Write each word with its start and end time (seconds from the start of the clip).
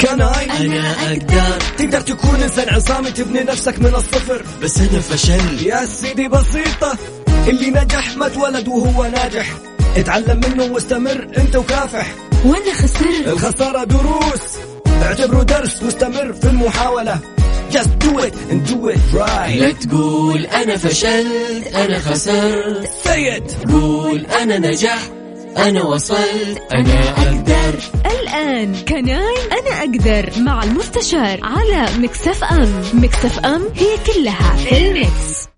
كناي 0.00 0.50
أنا 0.60 0.92
أقدر. 1.06 1.58
تقدر 1.78 2.00
تكون 2.00 2.42
إنسان 2.42 2.74
عصامي 2.74 3.10
تبني 3.10 3.40
نفسك 3.40 3.78
من 3.78 3.94
الصفر. 3.94 4.42
بس 4.62 4.78
أنا 4.78 5.00
فشلت 5.00 5.62
يا 5.62 5.86
سيدي 5.86 6.28
بسيطة 6.28 6.98
اللي 7.48 7.70
نجح 7.70 8.16
ما 8.16 8.26
اتولد 8.26 8.68
وهو 8.68 9.04
ناجح. 9.04 9.46
اتعلم 9.96 10.40
منه 10.48 10.64
واستمر 10.72 11.28
أنت 11.38 11.56
وكافح. 11.56 12.06
وأنا 12.44 12.74
خسرت 12.74 13.26
الخسارة 13.26 13.84
دروس. 13.84 14.42
اعتبره 15.02 15.42
درس 15.42 15.82
واستمر 15.82 16.32
في 16.32 16.44
المحاولة. 16.44 17.18
Just 17.72 17.98
do 18.04 18.18
it 18.26 18.34
and 18.50 18.70
do 18.70 18.88
it 18.94 19.14
right. 19.14 19.56
لا 19.60 19.72
تقول 19.72 20.46
أنا 20.46 20.76
فشلت 20.76 21.66
أنا 21.74 21.98
خسرت. 21.98 22.90
Say 23.04 23.38
it. 23.38 23.70
قول 23.72 24.26
أنا 24.26 24.58
نجحت. 24.58 25.10
أنا 25.58 25.82
وصلت 25.82 26.62
أنا 26.72 27.10
أقدر 27.10 27.78
الآن 28.06 28.74
كناي 28.88 29.34
أنا 29.52 29.78
أقدر 29.80 30.30
مع 30.42 30.62
المستشار 30.64 31.40
على 31.42 31.86
Mix 31.98 32.44
FM 32.44 32.82
Mix 32.94 33.38
FM 33.38 33.62
هي 33.74 34.14
كلها 34.14 34.56
في 34.56 34.78
ال 34.78 34.92
Mix. 34.92 35.48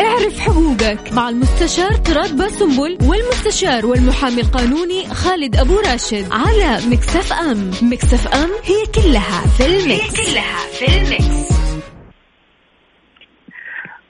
اعرف 0.00 0.40
حقوقك 0.40 1.12
مع 1.12 1.28
المستشار 1.28 1.92
تراد 1.94 2.36
باسنبل 2.36 2.98
والمستشار 3.02 3.86
والمحامي 3.86 4.40
القانوني 4.40 5.14
خالد 5.14 5.56
أبو 5.56 5.78
راشد 5.78 6.26
على 6.30 6.80
Mix 6.86 7.32
FM 7.32 7.70
Mix 7.82 8.26
FM 8.26 8.50
هي 8.64 8.86
كلها 8.94 9.44
في 9.58 9.66
ال 9.66 9.76
Mix. 9.76 10.18
هي 10.18 10.26
كلها 10.26 10.58
في 10.78 10.86
ال 10.86 10.97
Mix. 10.97 11.43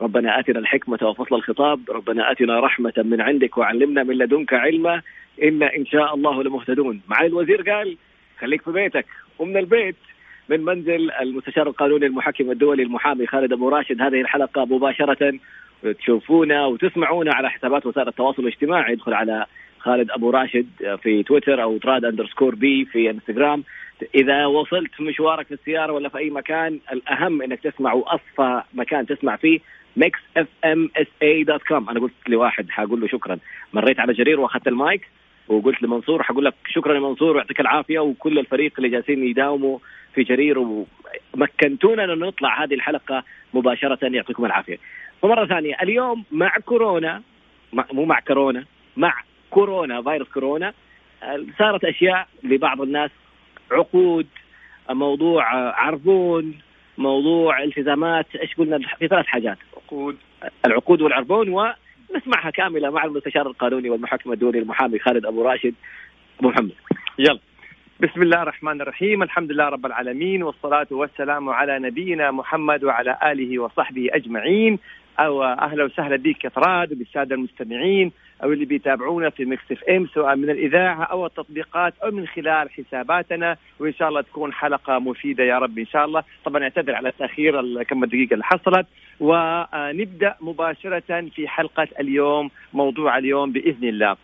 ربنا 0.00 0.40
آتنا 0.40 0.58
الحكمة 0.58 0.98
وفصل 1.02 1.34
الخطاب. 1.34 1.80
ربنا 1.90 2.32
آتنا 2.32 2.60
رحمة 2.60 2.92
من 2.96 3.20
عندك 3.20 3.58
وعلمنا 3.58 4.02
من 4.02 4.18
لدنك 4.18 4.54
علما. 4.54 5.02
إنا 5.42 5.76
إن 5.76 5.86
شاء 5.86 6.14
الله 6.14 6.42
لمهتدون. 6.42 7.00
معالي 7.08 7.26
الوزير 7.26 7.62
قال 7.70 7.96
خليك 8.40 8.62
في 8.62 8.72
بيتك. 8.72 9.06
ومن 9.38 9.56
البيت 9.56 9.96
من 10.48 10.64
منزل 10.64 11.10
المستشار 11.10 11.66
القانوني 11.68 12.06
المحكم 12.06 12.50
الدولي 12.50 12.82
المحامي 12.82 13.26
خالد 13.26 13.52
أبو 13.52 13.68
راشد. 13.68 14.02
هذه 14.02 14.20
الحلقة 14.20 14.64
مباشرة. 14.64 15.38
تشوفونا 15.98 16.66
وتسمعونا 16.66 17.34
على 17.34 17.50
حسابات 17.50 17.86
وسائل 17.86 18.08
التواصل 18.08 18.42
الاجتماعي. 18.42 18.92
ادخل 18.92 19.14
على 19.14 19.46
خالد 19.78 20.10
أبو 20.10 20.30
راشد 20.30 20.66
في 21.02 21.22
تويتر 21.22 21.62
أو 21.62 21.78
طراد 21.78 22.04
underscore 22.04 22.54
B 22.54 22.84
في 22.84 23.10
إنستغرام. 23.10 23.64
إذا 24.14 24.46
وصلت 24.46 25.00
مشوارك 25.00 25.46
في 25.46 25.54
السيارة 25.54 25.92
ولا 25.92 26.08
في 26.08 26.18
أي 26.18 26.30
مكان 26.30 26.78
الأهم 26.92 27.42
إنك 27.42 27.60
تسمع 27.60 27.92
وأصفى 27.92 28.62
مكان 28.74 29.06
تسمع 29.06 29.36
فيه. 29.36 29.60
Mix 29.96 30.18
FM 30.36 30.90
SA 30.96 31.06
dot 31.22 31.62
com 31.62 31.90
أنا 31.90 32.00
قلت 32.00 32.12
لواحد 32.28 32.70
حقول 32.70 33.00
له 33.00 33.06
شكرا. 33.08 33.38
مريت 33.72 34.00
على 34.00 34.12
جرير 34.12 34.40
وأخذت 34.40 34.68
المايك 34.68 35.08
وقلت 35.48 35.82
لمنصور 35.82 36.22
حقول 36.22 36.44
لك 36.44 36.54
شكرا 36.68 36.94
يا 36.94 37.00
منصور 37.00 37.36
ويعطيك 37.36 37.60
العافية. 37.60 37.98
وكل 37.98 38.38
الفريق 38.38 38.72
اللي 38.78 38.88
جالسين 38.88 39.24
يداوموا 39.24 39.78
في 40.14 40.22
جرير 40.22 40.84
ومكنتونا 41.34 42.04
أن 42.04 42.18
نطلع 42.18 42.64
هذه 42.64 42.74
الحلقة 42.74 43.24
مباشرة. 43.54 43.98
يعطيكم 44.02 44.44
العافية. 44.44 44.78
ومرة 45.22 45.46
ثانية 45.46 45.76
اليوم 45.82 46.24
مع 46.32 46.58
كورونا 46.58 47.22
مو 47.92 48.04
مع 48.04 48.20
كورونا 48.20 48.64
مع 48.96 49.14
كورونا 49.50 50.02
فيروس 50.02 50.28
كورونا 50.28 50.72
صارت 51.58 51.84
أشياء 51.84 52.28
لبعض 52.42 52.80
الناس 52.80 53.10
عقود 53.72 54.26
موضوع 54.90 55.44
عربون 55.80 56.58
موضوع 56.98 57.62
التزامات 57.62 58.36
إيش 58.36 58.54
قلنا؟ 58.54 58.78
في 58.98 59.08
ثلاث 59.08 59.26
حاجات. 59.26 59.58
عقود 59.86 60.16
العقود 60.66 61.02
والعربون 61.02 61.48
ونسمعها 61.48 62.50
كاملة 62.50 62.90
مع 62.90 63.04
المستشار 63.04 63.46
القانوني 63.46 63.90
والمحكم 63.90 64.32
الدولي 64.32 64.58
المحامي 64.58 64.98
خالد 64.98 65.26
أبو 65.26 65.42
راشد. 65.42 65.74
أبو 66.40 66.48
محمد. 66.48 66.72
يلا. 67.18 67.38
بسم 68.00 68.22
الله 68.22 68.42
الرحمن 68.42 68.80
الرحيم. 68.80 69.22
الحمد 69.22 69.52
لله 69.52 69.64
رب 69.64 69.86
العالمين 69.86 70.42
والصلاة 70.42 70.86
والسلام 70.90 71.48
على 71.48 71.78
نبينا 71.78 72.30
محمد 72.30 72.84
وعلى 72.84 73.18
آله 73.22 73.58
وصحبه 73.58 74.08
أجمعين. 74.12 74.78
أو 75.18 75.44
أهلا 75.44 75.84
وسهلا 75.84 76.16
بك 76.16 76.44
يا 76.44 76.48
طراد 76.48 76.92
وبالسادة 76.92 77.34
المستمعين. 77.34 78.12
أو 78.42 78.52
اللي 78.52 78.64
بيتابعونا 78.64 79.30
في 79.30 79.44
Mix 79.44 79.72
FM 79.72 80.06
سواء 80.06 80.36
من 80.36 80.50
الإذاعة 80.50 81.02
أو 81.02 81.26
التطبيقات 81.26 81.94
أو 82.04 82.10
من 82.10 82.26
خلال 82.26 82.70
حساباتنا. 82.70 83.56
وإن 83.80 83.94
شاء 83.94 84.08
الله 84.08 84.20
تكون 84.20 84.52
حلقة 84.52 84.98
مفيدة 84.98 85.44
يا 85.44 85.58
رب 85.58 85.78
إن 85.78 85.86
شاء 85.86 86.04
الله. 86.04 86.22
طبعا 86.44 86.62
اعتذر 86.62 86.94
على 86.94 87.08
التأخير 87.08 87.82
كم 87.82 88.04
الدقيقة 88.04 88.34
اللي 88.34 88.44
حصلت. 88.44 88.86
ونبدأ 89.20 90.34
مباشرة 90.40 91.28
في 91.34 91.48
حلقة 91.48 91.88
اليوم 92.00 92.50
موضوع 92.72 93.18
اليوم 93.18 93.52
بإذن 93.52 93.88
الله. 93.88 94.16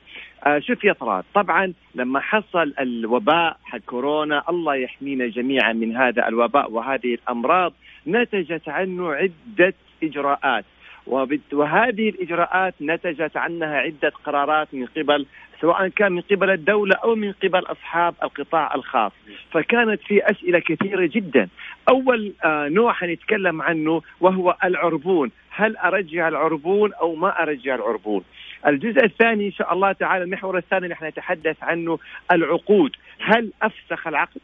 آه 0.46 0.58
شوف 0.58 0.84
يا 0.84 0.92
طراد 0.92 1.24
طبعا 1.34 1.72
لما 1.94 2.20
حصل 2.20 2.74
الوباء 2.80 3.56
حق 3.64 3.78
كورونا 3.78 4.42
الله 4.48 4.74
يحمينا 4.74 5.26
جميعا 5.26 5.72
من 5.72 5.96
هذا 5.96 6.28
الوباء 6.28 6.70
وهذه 6.70 7.14
الأمراض. 7.14 7.72
نتجت 8.06 8.68
عنه 8.68 9.12
عدة 9.12 9.74
إجراءات. 10.02 10.64
وهذه 11.06 12.08
الإجراءات 12.08 12.74
نتجت 12.80 13.36
عنها 13.36 13.76
عدة 13.76 14.12
قرارات 14.24 14.68
من 14.74 14.86
قبل 14.86 15.26
سواء 15.60 15.88
كان 15.88 16.12
من 16.12 16.20
قبل 16.20 16.50
الدولة 16.50 16.96
أو 16.96 17.14
من 17.14 17.32
قبل 17.32 17.58
أصحاب 17.58 18.14
القطاع 18.22 18.74
الخاص. 18.74 19.12
فكانت 19.50 20.00
في 20.02 20.30
أسئلة 20.30 20.58
كثيرة 20.58 21.06
جدا. 21.06 21.48
أول 21.88 22.32
آه 22.44 22.68
نوع 22.68 22.92
حنتكلم 22.92 23.62
عنه 23.62 24.02
وهو 24.20 24.56
العربون. 24.64 25.30
هل 25.50 25.76
أرجع 25.76 26.28
العربون 26.28 26.92
أو 26.92 27.14
ما 27.14 27.42
أرجع 27.42 27.74
العربون؟ 27.74 28.24
الجزء 28.66 29.04
الثاني 29.04 29.46
إن 29.46 29.52
شاء 29.52 29.72
الله 29.72 29.92
تعالى 29.92 30.24
المحور 30.24 30.58
الثاني 30.58 30.84
اللي 30.86 30.96
نتحدث 31.02 31.62
عنه 31.62 31.98
العقود. 32.32 32.96
هل 33.20 33.52
أفسخ 33.62 34.06
العقد؟ 34.06 34.40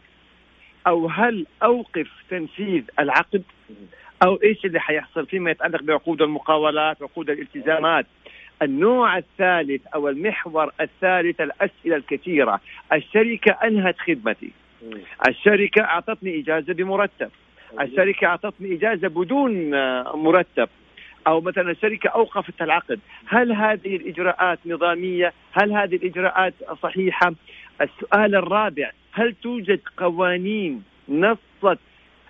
أو 0.87 1.07
هل 1.07 1.47
أوقف 1.63 2.09
تنفيذ 2.31 2.83
العقد؟ 2.99 3.43
أو 4.23 4.39
إيش 4.43 4.65
اللي 4.65 4.81
حيحصل 4.81 5.27
فيما 5.27 5.51
يتعلق 5.51 5.83
بعقود 5.83 6.23
المقاولات 6.23 7.03
عقود 7.03 7.31
الالتزامات. 7.31 8.07
النوع 8.63 9.19
الثالث 9.19 9.87
أو 9.95 10.09
المحور 10.09 10.73
الثالث 10.81 11.41
الأسئلة 11.41 11.97
الكثيرة. 11.97 12.61
الشركة 12.93 13.53
أنهت 13.53 13.99
خدمتي. 13.99 14.51
الشركة 15.29 15.83
أعطتني 15.83 16.41
إجازة 16.41 16.75
بمرتب. 16.75 17.31
الشركة 17.81 18.27
أعطتني 18.27 18.75
إجازة 18.75 19.09
بدون 19.09 19.71
مرتب. 20.15 20.69
أو 21.27 21.41
مثلا 21.41 21.71
الشركة 21.71 22.09
أوقفت 22.09 22.63
العقد، 22.63 23.01
هل 23.27 23.53
هذه 23.53 23.97
الإجراءات 23.97 24.59
نظامية؟ 24.67 25.33
هل 25.53 25.73
هذه 25.73 25.97
الإجراءات 25.97 26.55
صحيحة؟ 26.83 27.35
السؤال 27.81 28.35
الرابع، 28.35 28.91
هل 29.13 29.35
توجد 29.43 29.81
قوانين 29.97 30.83
نصت 31.09 31.79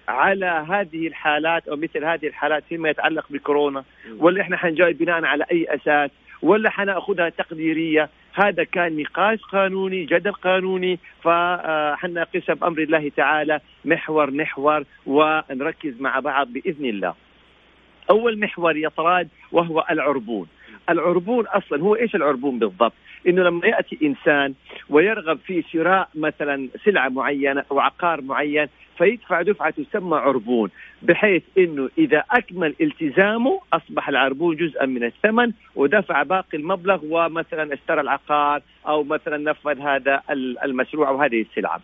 على 0.08 0.64
هذه 0.70 1.06
الحالات 1.06 1.68
أو 1.68 1.76
مثل 1.76 2.04
هذه 2.04 2.26
الحالات 2.26 2.64
فيما 2.68 2.90
يتعلق 2.90 3.26
بكورونا؟ 3.30 3.84
ولا 4.18 4.40
إحنا 4.40 4.56
حنجاوب 4.56 4.94
بناء 4.94 5.24
على 5.24 5.44
أي 5.52 5.66
أساس؟ 5.74 6.10
ولا 6.42 6.70
حنأخذها 6.70 7.28
تقديرية؟ 7.28 8.08
هذا 8.34 8.64
كان 8.64 8.96
نقاش 8.96 9.38
قانوني، 9.42 10.04
جدل 10.04 10.32
قانوني، 10.32 10.98
فحناقشها 11.22 12.54
بأمر 12.54 12.78
الله 12.78 13.10
تعالى 13.16 13.60
محور 13.84 14.30
محور 14.30 14.84
ونركز 15.06 16.00
مع 16.00 16.18
بعض 16.18 16.52
بإذن 16.52 16.84
الله. 16.84 17.14
أول 18.10 18.38
محور 18.40 18.76
يطراد 18.76 19.28
وهو 19.52 19.84
العربون 19.90 20.46
العربون 20.90 21.46
أصلا 21.46 21.82
هو 21.82 21.94
إيش 21.96 22.14
العربون 22.14 22.58
بالضبط 22.58 22.92
إنه 23.26 23.42
لما 23.42 23.66
يأتي 23.66 23.98
إنسان 24.02 24.54
ويرغب 24.90 25.38
في 25.46 25.64
شراء 25.72 26.08
مثلا 26.14 26.68
سلعة 26.84 27.08
معينة 27.08 27.64
أو 27.70 27.80
عقار 27.80 28.20
معين 28.20 28.66
فيدفع 28.98 29.42
دفعة 29.42 29.70
تسمى 29.70 30.16
عربون 30.16 30.70
بحيث 31.02 31.42
إنه 31.58 31.88
إذا 31.98 32.24
أكمل 32.30 32.74
التزامه 32.80 33.60
أصبح 33.72 34.08
العربون 34.08 34.56
جزءا 34.56 34.86
من 34.86 35.04
الثمن 35.04 35.52
ودفع 35.74 36.22
باقي 36.22 36.58
المبلغ 36.58 37.00
ومثلا 37.04 37.74
اشترى 37.74 38.00
العقار 38.00 38.62
أو 38.86 39.04
مثلا 39.04 39.36
نفذ 39.36 39.80
هذا 39.80 40.22
المشروع 40.64 41.08
أو 41.08 41.22
هذه 41.22 41.42
السلعة. 41.42 41.80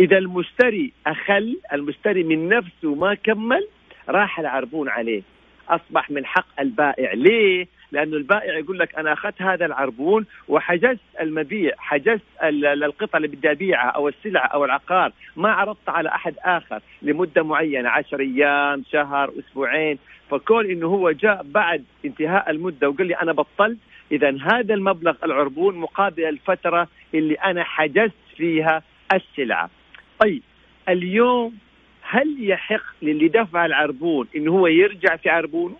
إذا 0.00 0.18
المشتري 0.18 0.92
أخل 1.06 1.56
المشتري 1.72 2.22
من 2.22 2.48
نفسه 2.48 2.94
ما 2.94 3.14
كمل 3.14 3.66
راح 4.08 4.38
العربون 4.38 4.88
عليه. 4.88 5.22
أصبح 5.68 6.10
من 6.10 6.26
حق 6.26 6.60
البائع. 6.60 7.12
ليه؟ 7.14 7.66
لأنه 7.92 8.16
البائع 8.16 8.58
يقول 8.58 8.78
لك 8.78 8.98
أنا 8.98 9.12
أخذت 9.12 9.42
هذا 9.42 9.66
العربون 9.66 10.26
وحجزت 10.48 11.00
المبيع 11.20 11.72
حجزت 11.78 12.22
القطعة 12.42 13.16
اللي 13.16 13.28
بدي 13.28 13.50
أبيعها 13.50 13.88
أو 13.88 14.08
السلعه 14.08 14.46
أو 14.46 14.64
العقار 14.64 15.12
ما 15.36 15.52
عرضت 15.52 15.88
على 15.88 16.08
أحد 16.08 16.34
آخر 16.44 16.80
لمدة 17.02 17.42
معينة 17.42 17.88
10 17.88 18.20
أيام 18.20 18.84
شهر 18.92 19.32
أسبوعين. 19.38 19.98
فكون 20.30 20.70
إنه 20.70 20.86
هو 20.86 21.10
جاء 21.10 21.42
بعد 21.44 21.84
انتهاء 22.04 22.50
المدة 22.50 22.88
وقال 22.88 23.06
لي 23.06 23.14
أنا 23.14 23.32
بطلت 23.32 23.78
اذا 24.12 24.36
هذا 24.42 24.74
المبلغ 24.74 25.14
العربون 25.24 25.76
مقابل 25.76 26.24
الفترة 26.24 26.88
اللي 27.14 27.34
أنا 27.34 27.64
حجزت 27.64 28.14
فيها 28.36 28.82
السلعة. 29.12 29.70
طيب 30.18 30.42
اليوم 30.88 31.58
هل 32.02 32.36
يحق 32.50 32.82
للي 33.02 33.28
دفع 33.28 33.66
العربون 33.66 34.26
إنه 34.36 34.52
هو 34.52 34.66
يرجع 34.66 35.16
في 35.16 35.30
عربونه؟ 35.30 35.76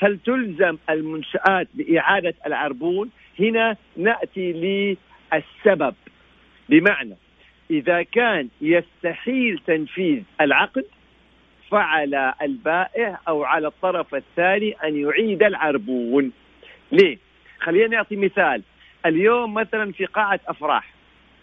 هل 0.00 0.18
تلزم 0.18 0.76
المنشآت 0.90 1.68
بإعادة 1.74 2.34
العربون؟ 2.46 3.10
هنا 3.40 3.76
نأتي 3.96 4.52
للسبب. 4.52 5.94
بمعنى 6.68 7.16
إذا 7.70 8.02
كان 8.02 8.48
يستحيل 8.60 9.60
تنفيذ 9.66 10.22
العقد 10.40 10.84
فعلى 11.70 12.34
البائع 12.42 13.20
أو 13.28 13.44
على 13.44 13.66
الطرف 13.66 14.14
الثاني 14.14 14.72
أن 14.72 14.96
يعيد 14.96 15.42
العربون. 15.42 16.32
ليه؟ 16.92 17.18
خلينا 17.60 17.86
نعطي 17.86 18.16
مثال. 18.16 18.62
اليوم 19.06 19.54
مثلا 19.54 19.92
في 19.92 20.04
قاعة 20.04 20.40
أفراح 20.48 20.92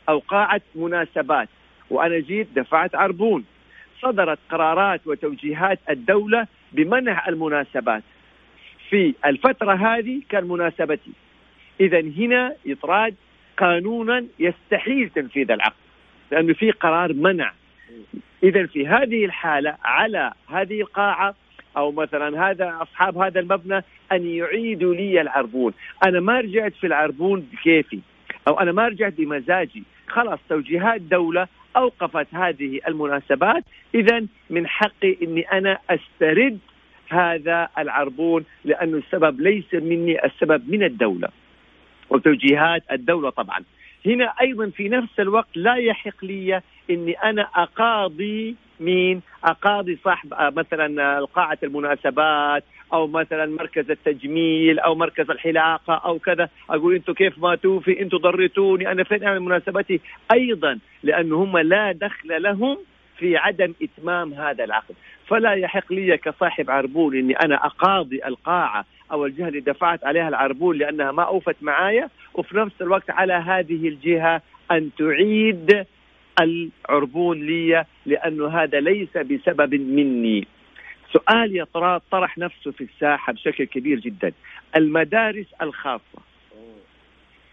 أو 0.09 0.19
قاعة 0.19 0.61
مناسبات 0.75 1.49
وأنا 1.89 2.19
جيت 2.19 2.47
دفعت 2.55 2.95
عربون. 2.95 3.45
صدرت 4.01 4.39
قرارات 4.49 5.07
وتوجيهات 5.07 5.79
الدولة 5.89 6.47
بمنع 6.71 7.27
المناسبات. 7.27 8.03
في 8.89 9.13
الفترة 9.25 9.73
هذه 9.73 10.21
كان 10.29 10.47
مناسبتي 10.47 11.11
إذا 11.79 11.99
هنا 11.99 12.55
إطراد 12.67 13.15
قانونا 13.57 14.25
يستحيل 14.39 15.09
تنفيذ 15.09 15.51
العقد 15.51 15.87
لأنه 16.31 16.53
في 16.53 16.71
قرار 16.71 17.13
منع. 17.13 17.51
إذا 18.43 18.65
في 18.65 18.87
هذه 18.87 19.25
الحالة 19.25 19.77
على 19.83 20.33
هذه 20.49 20.81
القاعة 20.81 21.35
أو 21.77 21.91
مثلا 21.91 22.49
هذا 22.49 22.77
أصحاب 22.81 23.17
هذا 23.17 23.39
المبنى 23.39 23.83
أن 24.11 24.25
يعيدوا 24.25 24.95
لي 24.95 25.21
العربون. 25.21 25.73
أنا 26.05 26.19
ما 26.19 26.39
رجعت 26.39 26.73
في 26.73 26.87
العربون 26.87 27.47
بكيفي 27.51 27.99
أو 28.47 28.59
أنا 28.59 28.71
ما 28.71 28.87
رجعت 28.87 29.13
بمزاجي. 29.13 29.83
خلاص 30.07 30.39
توجيهات 30.49 31.01
دولة 31.01 31.47
أوقفت 31.77 32.27
هذه 32.31 32.79
المناسبات. 32.87 33.63
إذا 33.95 34.25
من 34.49 34.67
حقي 34.67 35.17
أني 35.23 35.41
أنا 35.41 35.77
أسترد 35.89 36.59
هذا 37.09 37.69
العربون 37.77 38.45
لأنه 38.65 38.97
السبب 38.97 39.41
ليس 39.41 39.73
مني 39.73 40.25
السبب 40.25 40.69
من 40.69 40.83
الدولة 40.83 41.27
وتوجيهات 42.09 42.83
الدولة 42.91 43.29
طبعا. 43.29 43.59
هنا 44.05 44.33
أيضا 44.41 44.69
في 44.69 44.89
نفس 44.89 45.19
الوقت 45.19 45.57
لا 45.57 45.75
يحق 45.75 46.25
لي 46.25 46.61
أني 46.89 47.13
أنا 47.13 47.41
أقاضي 47.55 48.55
مين؟ 48.79 49.21
أقاضي 49.43 49.97
صاحب 50.03 50.33
آه، 50.33 50.49
مثلا 50.49 51.25
قاعة 51.25 51.57
المناسبات 51.63 52.63
أو 52.93 53.07
مثلا 53.07 53.45
مركز 53.45 53.91
التجميل 53.91 54.79
أو 54.79 54.95
مركز 54.95 55.29
الحلاقة 55.29 55.93
أو 55.93 56.19
كذا. 56.19 56.49
أقول 56.69 56.95
أنتم 56.95 57.13
كيف 57.13 57.37
ما 57.37 57.55
توفي 57.55 58.01
أنتم 58.01 58.17
ضريتوني 58.17 58.91
أنا 58.91 59.03
فين؟ 59.03 59.23
اعمل 59.23 59.39
مناسبتي. 59.39 60.01
أيضا 60.33 60.79
لأنه 61.03 61.35
هم 61.43 61.57
لا 61.57 61.91
دخل 61.91 62.43
لهم 62.43 62.77
في 63.19 63.37
عدم 63.37 63.73
إتمام 63.81 64.33
هذا 64.33 64.63
العقد. 64.63 64.95
فلا 65.27 65.53
يحق 65.53 65.93
لي 65.93 66.17
كصاحب 66.17 66.69
عربون 66.69 67.17
إني 67.17 67.33
أنا 67.33 67.65
أقاضي 67.65 68.25
القاعة 68.25 68.85
أو 69.11 69.25
الجهة 69.25 69.47
اللي 69.47 69.59
دفعت 69.59 70.03
عليها 70.03 70.27
العربون 70.27 70.77
لأنها 70.77 71.11
ما 71.11 71.23
أوفت 71.23 71.55
معايا 71.61 72.09
وفي 72.33 72.57
نفس 72.57 72.81
الوقت 72.81 73.09
على 73.09 73.33
هذه 73.33 73.87
الجهة 73.87 74.41
أن 74.71 74.89
تعيد 74.97 75.85
العربون 76.41 77.45
لي 77.45 77.85
لأنه 78.05 78.47
هذا 78.47 78.79
ليس 78.79 79.17
بسبب 79.17 79.75
مني. 79.75 80.47
سؤال 81.13 81.55
يا 81.55 81.67
طرح 82.11 82.37
نفسه 82.37 82.71
في 82.71 82.83
الساحة 82.83 83.33
بشكل 83.33 83.63
كبير 83.63 83.99
جدا. 83.99 84.31
المدارس 84.75 85.45
الخاصة. 85.61 86.21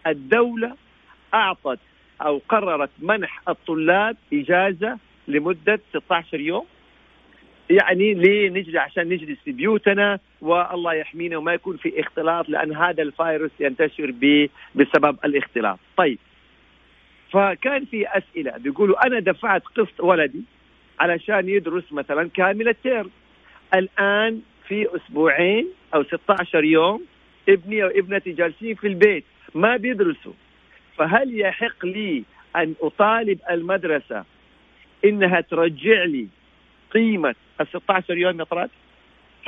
الدولة 0.07 0.77
أعطت 1.35 1.79
أو 2.23 2.41
قررت 2.49 2.91
منح 2.99 3.43
الطلاب 3.49 4.17
إجازة 4.33 4.99
لمدة 5.29 5.81
16 5.93 6.41
يوم 6.41 6.67
يعني 7.71 8.15
ليه 8.15 8.51
نجلس 8.51 8.77
عشان 8.77 9.09
نجلس 9.09 9.39
في 9.45 9.53
بيوتنا 9.53 10.19
والله 10.41 10.95
يحمينا 10.95 11.37
وما 11.37 11.55
يكون 11.55 11.77
في 11.77 12.01
اختلاط 12.01 12.49
لأن 12.49 12.77
هذا 12.77 13.03
الفيروس 13.03 13.51
ينتشر 13.61 14.15
بسبب 14.75 15.19
الاختلاط. 15.25 15.79
طيب. 15.97 16.19
فكان 17.33 17.85
في 17.85 18.07
أسئلة 18.09 18.53
بيقولوا 18.59 19.07
أنا 19.07 19.21
دفعت 19.21 19.63
قسط 19.65 20.01
ولدي 20.01 20.43
علشان 21.01 21.49
يدرس 21.49 21.93
مثلا 21.93 22.29
كامل 22.35 22.69
الترم. 22.69 23.11
الآن 23.75 24.41
في 24.69 24.97
أسبوعين 24.97 25.69
أو 25.95 26.05
16 26.05 26.65
يوم 26.65 27.05
ابني 27.49 27.85
أو 27.85 27.89
ابنتي 27.89 28.33
جالسين 28.33 28.75
في 28.75 28.87
البيت 28.87 29.25
ما 29.55 29.77
بيدرسوا. 29.77 30.33
فهل 30.97 31.41
يحق 31.41 31.85
لي 31.85 32.25
أن 32.57 32.75
أطالب 32.81 33.39
المدرسة 33.51 34.25
إنها 35.05 35.41
ترجع 35.41 36.05
لي 36.05 36.27
قيمة 36.91 37.35
ال 37.61 37.67
16 37.67 38.17
يوم 38.17 38.41
يا 38.41 38.69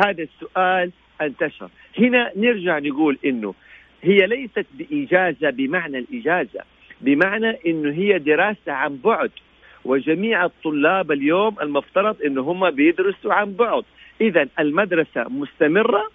هذا 0.04 0.22
السؤال 0.22 0.92
انتشر. 1.20 1.68
هنا 1.98 2.32
نرجع 2.36 2.78
نقول 2.78 3.18
إنه 3.24 3.54
هي 4.02 4.26
ليست 4.26 4.66
بإجازة 4.74 5.50
بمعنى 5.50 5.98
الإجازة 5.98 6.60
بمعنى 7.00 7.58
إنه 7.66 7.92
هي 7.92 8.18
دراسة 8.18 8.72
عن 8.72 8.96
بعد. 9.04 9.30
وجميع 9.84 10.44
الطلاب 10.44 11.12
اليوم 11.12 11.56
المفترض 11.62 12.22
إنه 12.22 12.40
هم 12.40 12.70
بيدرسوا 12.70 13.34
عن 13.34 13.52
بعد. 13.52 13.84
إذا 14.20 14.48
المدرسة 14.58 15.24
مستمرة. 15.28 16.10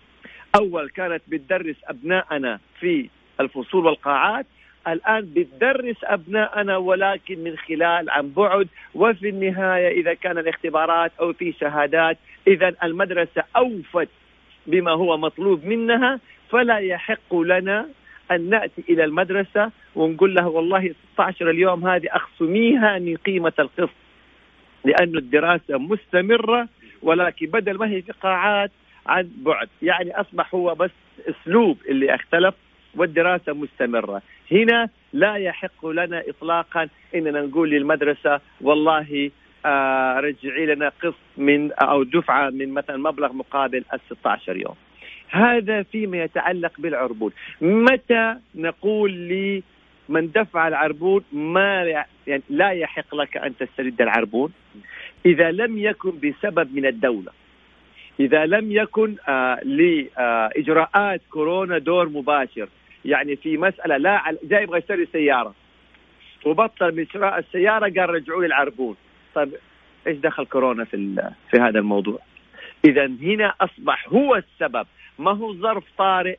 أول 0.55 0.89
كانت 0.89 1.21
بتدرس 1.27 1.75
ابنائنا 1.87 2.59
في 2.79 3.09
الفصول 3.39 3.85
والقاعات. 3.85 4.45
الآن 4.87 5.33
بتدرس 5.35 5.95
أبنائنا 6.03 6.77
ولكن 6.77 7.43
من 7.43 7.57
خلال 7.57 8.09
عن 8.09 8.29
بعد 8.29 8.67
وفي 8.95 9.29
النهاية 9.29 10.01
إذا 10.01 10.13
كان 10.13 10.37
الاختبارات 10.37 11.11
أو 11.19 11.33
في 11.33 11.53
شهادات 11.59 12.17
إذا 12.47 12.73
المدرسة 12.83 13.43
أوفت 13.55 14.09
بما 14.67 14.91
هو 14.91 15.17
مطلوب 15.17 15.65
منها 15.65 16.19
فلا 16.49 16.77
يحق 16.77 17.35
لنا 17.35 17.87
أن 18.31 18.49
نأتي 18.49 18.83
إلى 18.89 19.03
المدرسة 19.03 19.71
ونقول 19.95 20.35
لها 20.35 20.45
والله 20.45 20.93
16 21.13 21.49
اليوم 21.49 21.87
هذه 21.87 22.07
أخصميها 22.11 22.99
من 22.99 23.17
قيمة 23.17 23.53
القسط 23.59 24.01
لأن 24.85 25.17
الدراسة 25.17 25.77
مستمرة 25.77 26.67
ولكن 27.01 27.45
بدل 27.45 27.77
ما 27.77 27.89
هي 27.89 28.01
في 28.01 28.11
قاعات 28.11 28.71
عن 29.07 29.31
بعد. 29.37 29.69
يعني 29.81 30.21
أصبح 30.21 30.55
هو 30.55 30.75
بس 30.75 30.91
أسلوب 31.29 31.77
اللي 31.89 32.15
اختلف. 32.15 32.53
والدراسة 32.95 33.53
مستمرة. 33.53 34.21
هنا 34.51 34.89
لا 35.13 35.35
يحق 35.35 35.85
لنا 35.85 36.23
إطلاقا 36.29 36.87
إننا 37.15 37.41
نقول 37.41 37.69
للمدرسة 37.69 38.39
والله 38.61 39.31
آه 39.65 40.19
رجعي 40.19 40.65
لنا 40.65 40.91
قسط 41.03 41.15
من 41.37 41.71
أو 41.71 42.03
دفعة 42.03 42.49
من 42.49 42.73
مثلا 42.73 42.97
مبلغ 42.97 43.33
مقابل 43.33 43.83
ال 43.93 43.99
16 44.09 44.57
يوم. 44.57 44.75
هذا 45.29 45.83
فيما 45.83 46.23
يتعلق 46.23 46.71
بالعربون. 46.77 47.31
متى 47.61 48.35
نقول 48.55 49.11
لمن 49.11 50.31
دفع 50.31 50.67
العربون 50.67 51.23
ما 51.33 51.83
يعني 52.27 52.43
لا 52.49 52.69
يحق 52.71 53.15
لك 53.15 53.37
أن 53.37 53.57
تسترد 53.57 54.01
العربون؟ 54.01 54.51
إذا 55.25 55.51
لم 55.51 55.77
يكن 55.77 56.11
بسبب 56.19 56.75
من 56.75 56.85
الدولة. 56.85 57.31
إذا 58.19 58.45
لم 58.45 58.71
يكن 58.71 59.15
آه 59.27 59.59
لإجراءات 59.63 61.21
كورونا 61.29 61.77
دور 61.77 62.09
مباشر. 62.09 62.69
يعني 63.05 63.35
في 63.35 63.57
مسألة 63.57 63.97
لا 63.97 64.37
جاي 64.43 64.63
يبغى 64.63 64.79
يشتري 64.79 65.07
سيارة. 65.11 65.53
وبطل 66.45 66.95
من 66.95 67.07
شراء 67.07 67.39
السيارة 67.39 67.93
قال 67.99 68.09
رجعوا 68.09 68.41
لي 68.41 68.47
العربون. 68.47 68.95
طيب 69.35 69.53
إيش 70.07 70.17
دخل 70.17 70.45
كورونا 70.45 70.85
في 70.85 71.31
في 71.51 71.57
هذا 71.57 71.79
الموضوع؟ 71.79 72.19
إذا 72.85 73.05
هنا 73.05 73.53
أصبح 73.61 74.07
هو 74.09 74.35
السبب. 74.35 74.87
ما 75.19 75.31
هو 75.31 75.53
ظرف 75.53 75.83
طارئ 75.97 76.37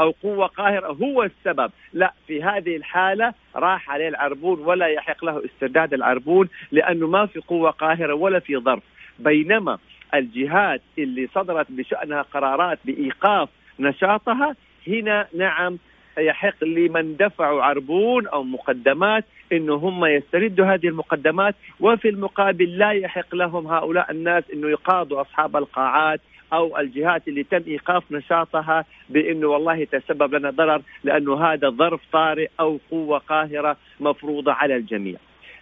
أو 0.00 0.10
قوة 0.22 0.46
قاهرة 0.46 0.92
هو 0.92 1.22
السبب. 1.22 1.70
لا 1.92 2.12
في 2.26 2.42
هذه 2.42 2.76
الحالة 2.76 3.34
راح 3.56 3.90
عليه 3.90 4.08
العربون 4.08 4.60
ولا 4.60 4.86
يحق 4.86 5.24
له 5.24 5.44
استرداد 5.44 5.94
العربون 5.94 6.48
لأنه 6.72 7.06
ما 7.06 7.26
في 7.26 7.40
قوة 7.40 7.70
قاهرة 7.70 8.14
ولا 8.14 8.38
في 8.38 8.56
ظرف. 8.56 8.82
بينما 9.18 9.78
الجهات 10.14 10.82
اللي 10.98 11.28
صدرت 11.34 11.66
بشأنها 11.70 12.22
قرارات 12.22 12.78
بإيقاف 12.84 13.48
نشاطها 13.78 14.56
هنا 14.88 15.26
نعم 15.34 15.78
يحق 16.18 16.64
لمن 16.64 17.16
دفعوا 17.16 17.62
عربون 17.62 18.26
أو 18.26 18.42
مقدمات 18.42 19.24
إنه 19.52 19.74
هم 19.74 20.04
يستردوا 20.04 20.66
هذه 20.66 20.88
المقدمات 20.88 21.54
وفي 21.80 22.08
المقابل 22.08 22.78
لا 22.78 22.90
يحق 22.90 23.34
لهم 23.34 23.66
هؤلاء 23.66 24.10
الناس 24.10 24.44
إنه 24.52 24.68
يقاضوا 24.70 25.20
أصحاب 25.20 25.56
القاعات 25.56 26.20
أو 26.52 26.78
الجهات 26.78 27.28
اللي 27.28 27.42
تم 27.42 27.62
إيقاف 27.66 28.12
نشاطها 28.12 28.84
بإنه 29.08 29.46
والله 29.46 29.84
تسبب 29.84 30.34
لنا 30.34 30.50
ضرر 30.50 30.82
لأنه 31.04 31.44
هذا 31.44 31.70
ظرف 31.70 32.00
طارئ 32.12 32.48
أو 32.60 32.78
قوة 32.90 33.18
قاهرة 33.18 33.76
مفروضة 34.00 34.52
على 34.52 34.76
الجميع. 34.76 35.16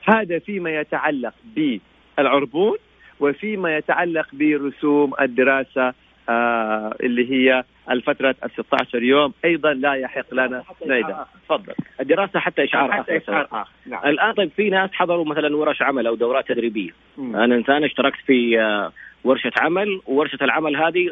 هذا 0.04 0.38
فيما 0.38 0.70
يتعلق 0.80 1.34
بالعربون 1.56 2.76
وفيما 3.20 3.76
يتعلق 3.76 4.26
برسوم 4.32 5.12
الدراسة 5.20 5.94
آه 6.28 6.94
اللي 7.02 7.30
هي 7.32 7.64
الفترة 7.90 8.34
ال 8.44 8.50
16 8.50 9.02
يوم. 9.02 9.32
أيضا 9.44 9.74
لا 9.74 9.94
يحق 9.94 10.34
لنا. 10.34 10.62
نعيدها 10.86 11.26
تفضل. 11.44 11.72
الدراسة 12.00 12.40
حتى 12.40 12.64
إشعار 12.64 12.92
حتى 12.92 13.16
آخر. 13.16 13.22
إشعار 13.22 13.48
آخر 13.52 13.70
نعم. 13.86 14.06
الآن 14.08 14.32
طيب 14.32 14.50
في 14.56 14.70
ناس 14.70 14.90
حضروا 14.92 15.24
مثلا 15.24 15.56
ورش 15.56 15.82
عمل 15.82 16.06
أو 16.06 16.14
دورات 16.14 16.48
تدريبية. 16.48 16.90
مم. 17.18 17.36
أنا 17.36 17.54
إنسان 17.54 17.84
اشتركت 17.84 18.18
في 18.26 18.60
آه، 18.60 18.92
ورشة 19.24 19.52
عمل. 19.56 20.00
وورشة 20.06 20.38
العمل 20.42 20.76
هذه 20.76 21.10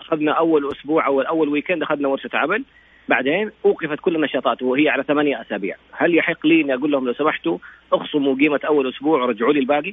أخذنا 0.00 0.32
أول 0.32 0.72
أسبوع 0.72 1.06
أو 1.06 1.20
أول 1.20 1.48
ويكند 1.48 1.82
أخذنا 1.82 2.08
ورشة 2.08 2.30
عمل. 2.34 2.64
بعدين 3.08 3.50
أوقفت 3.64 4.00
كل 4.00 4.16
النشاطات 4.16 4.62
وهي 4.62 4.88
على 4.88 5.02
ثمانية 5.02 5.40
أسابيع. 5.40 5.76
هل 5.92 6.14
يحق 6.14 6.46
لي 6.46 6.60
إني 6.60 6.74
أقول 6.74 6.90
لهم 6.90 7.06
لو 7.06 7.12
سمحتوا 7.12 7.58
أخصموا 7.92 8.34
قيمة 8.36 8.60
أول 8.68 8.88
أسبوع 8.88 9.22
ورجعوا 9.22 9.52
لي 9.52 9.60
الباقي؟ 9.60 9.92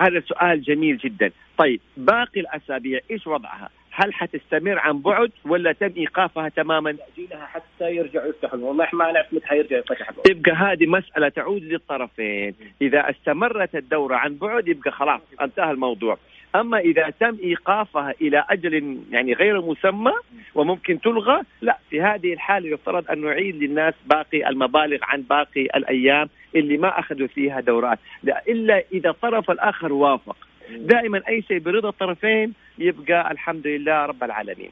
هذا 0.00 0.20
سؤال 0.20 0.62
جميل 0.62 0.96
جدا. 0.96 1.30
طيب 1.58 1.80
باقي 1.96 2.40
الأسابيع 2.40 3.00
إيش 3.10 3.26
وضعها؟ 3.26 3.68
هل 3.90 4.14
حتستمر 4.14 4.78
عن 4.78 4.98
بعد 4.98 5.30
ولا 5.44 5.72
تم 5.72 5.92
إيقافها 5.96 6.48
تماما؟ 6.48 6.96
لها 7.30 7.46
حتى 7.46 7.96
يرجعوا 7.96 8.28
يفتحوا 8.28 8.58
والله 8.58 8.88
ما 8.92 9.12
نعرف 9.12 9.34
متى 9.34 9.46
حيرجع 9.46 9.78
يفتح 9.78 10.10
يبقى 10.30 10.52
هذه 10.52 10.86
مسألة 10.86 11.28
تعود 11.28 11.62
للطرفين. 11.62 12.54
إذا 12.82 13.10
استمرت 13.10 13.74
الدورة 13.74 14.16
عن 14.16 14.34
بعد 14.34 14.68
يبقى 14.68 14.90
خلاص 14.90 15.20
انتهى 15.40 15.70
الموضوع. 15.70 16.18
أما 16.54 16.78
إذا 16.78 17.10
تم 17.20 17.36
إيقافها 17.42 18.14
إلى 18.20 18.44
أجل 18.50 18.98
يعني 19.10 19.32
غير 19.32 19.60
مسمى 19.60 20.12
وممكن 20.54 21.00
تلغى 21.00 21.40
لا 21.60 21.78
في 21.90 22.02
هذه 22.02 22.32
الحالة 22.32 22.68
يفترض 22.68 23.10
أن 23.10 23.20
نعيد 23.20 23.56
للناس 23.56 23.94
باقي 24.06 24.48
المبالغ 24.48 24.98
عن 25.02 25.22
باقي 25.22 25.62
الأيام 25.62 26.28
اللي 26.54 26.76
ما 26.76 26.98
أخذوا 26.98 27.26
فيها 27.26 27.60
دورات 27.60 27.98
لا 28.22 28.42
إلا 28.48 28.84
إذا 28.92 29.10
الطرف 29.10 29.50
الآخر 29.50 29.92
وافق. 29.92 30.36
دائما 30.70 31.22
أي 31.28 31.42
شيء 31.42 31.58
برضا 31.58 31.88
الطرفين 31.88 32.52
يبقى 32.78 33.30
الحمد 33.30 33.66
لله 33.66 34.06
رب 34.06 34.24
العالمين. 34.24 34.70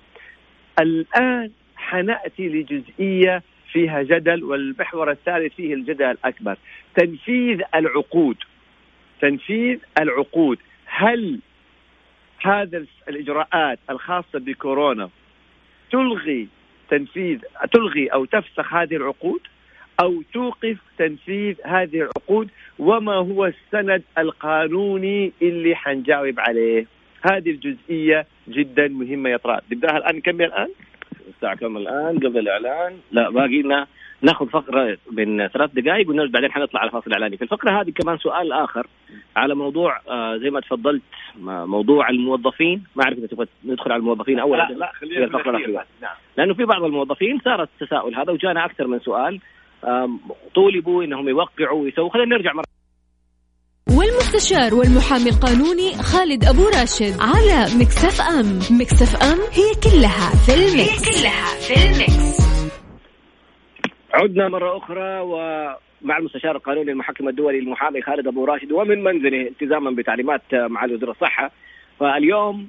الآن 0.80 1.50
حنأتي 1.76 2.48
لجزئية 2.48 3.42
فيها 3.72 4.02
جدل 4.02 4.44
والمحور 4.44 5.10
الثالث 5.10 5.54
فيه 5.54 5.74
الجدل 5.74 6.04
الأكبر. 6.04 6.56
تنفيذ 6.94 7.62
العقود. 7.74 8.36
تنفيذ 9.20 9.78
العقود. 9.98 10.58
هل 10.86 11.40
هذا 12.42 12.84
الإجراءات 13.08 13.78
الخاصة 13.90 14.38
بكورونا 14.38 15.10
تلغي 15.90 16.48
تنفيذ 16.90 17.38
تلغي 17.72 18.06
أو 18.08 18.24
تفسخ 18.24 18.74
هذه 18.74 18.96
العقود؟ 18.96 19.40
أو 20.00 20.22
توقف 20.32 20.76
تنفيذ 20.98 21.56
هذه 21.64 21.96
العقود 21.96 22.48
وما 22.78 23.14
هو 23.14 23.46
السند 23.46 24.02
القانوني 24.18 25.32
اللي 25.42 25.76
حنجاوب 25.76 26.40
عليه. 26.40 26.86
هذه 27.30 27.50
الجزئية 27.50 28.26
جدا 28.48 28.88
مهمة 28.88 29.30
يا 29.30 29.36
طراد. 29.36 29.60
نبدأها 29.72 29.96
الآن؟ 29.96 30.16
نكمل 30.16 30.44
الآن؟ 30.44 30.68
الساعة 31.28 31.56
كم 31.56 31.76
الآن 31.76 32.18
قبل 32.18 32.38
الإعلان. 32.38 32.92
لا 33.12 33.30
باقي 33.30 33.62
لنا 33.62 33.86
ناخذ 34.22 34.48
فقرة 34.48 34.98
من 35.12 35.46
ثلاث 35.48 35.70
دقائق 35.74 36.08
ونرجع 36.08 36.30
بعدين 36.30 36.52
حنطلع 36.52 36.80
على 36.80 36.90
فاصل 36.90 37.12
إعلاني. 37.12 37.36
في 37.36 37.42
الفقرة 37.42 37.80
هذه 37.80 37.90
كمان 37.90 38.18
سؤال 38.18 38.52
آخر 38.52 38.86
على 39.36 39.54
موضوع 39.54 40.00
آه 40.08 40.36
زي 40.36 40.50
ما 40.50 40.60
تفضلت 40.60 41.02
موضوع 41.42 42.08
الموظفين. 42.08 42.84
ما 42.96 43.04
أعرف 43.04 43.18
إذا 43.18 43.26
تبغى 43.26 43.46
ندخل 43.64 43.92
على 43.92 44.00
الموظفين 44.00 44.38
أول. 44.38 44.58
لا 44.58 44.68
لا 44.70 44.92
خلينا 44.92 45.26
بالأخير. 45.26 45.56
الأخيرة. 45.56 45.84
نعم. 46.02 46.14
لأنه 46.36 46.54
في 46.54 46.64
بعض 46.64 46.84
الموظفين 46.84 47.40
صار 47.44 47.62
التساؤل 47.62 48.14
هذا 48.14 48.32
وجانا 48.32 48.64
أكثر 48.64 48.86
من 48.86 49.00
سؤال. 49.00 49.40
طولبوا 50.54 51.04
إنهم 51.04 51.28
يوقعوا 51.28 51.82
ويسووا. 51.82 52.10
خلينا 52.10 52.36
نرجع 52.36 52.52
مرة. 52.52 52.64
والمستشار 53.98 54.74
والمحامي 54.74 55.30
القانوني 55.30 55.92
خالد 55.92 56.44
أبو 56.44 56.64
راشد 56.64 57.16
على 57.20 57.58
Mix 57.80 58.20
FM. 58.20 58.78
Mix 58.80 59.22
FM 59.22 59.38
هي 59.58 59.68
كلها 59.84 60.28
في 60.46 60.54
ال 60.54 60.68
Mix 60.68 61.08
هي 61.08 61.22
كلها 61.22 61.46
في 61.66 61.74
ال 61.86 61.99
Mix 61.99 62.36
عدنا 64.14 64.48
مرة 64.48 64.76
أخرى 64.76 65.20
ومع 65.20 66.18
المستشار 66.18 66.56
القانوني 66.56 66.90
المحكم 66.92 67.28
الدولي 67.28 67.58
المحامي 67.58 68.02
خالد 68.02 68.26
أبو 68.26 68.44
راشد 68.44 68.72
ومن 68.72 69.04
منزله 69.04 69.42
التزاما 69.48 69.90
بتعليمات 69.90 70.42
معالي 70.54 70.94
وزير 70.94 71.10
الصحة. 71.10 71.50
فاليوم 72.00 72.68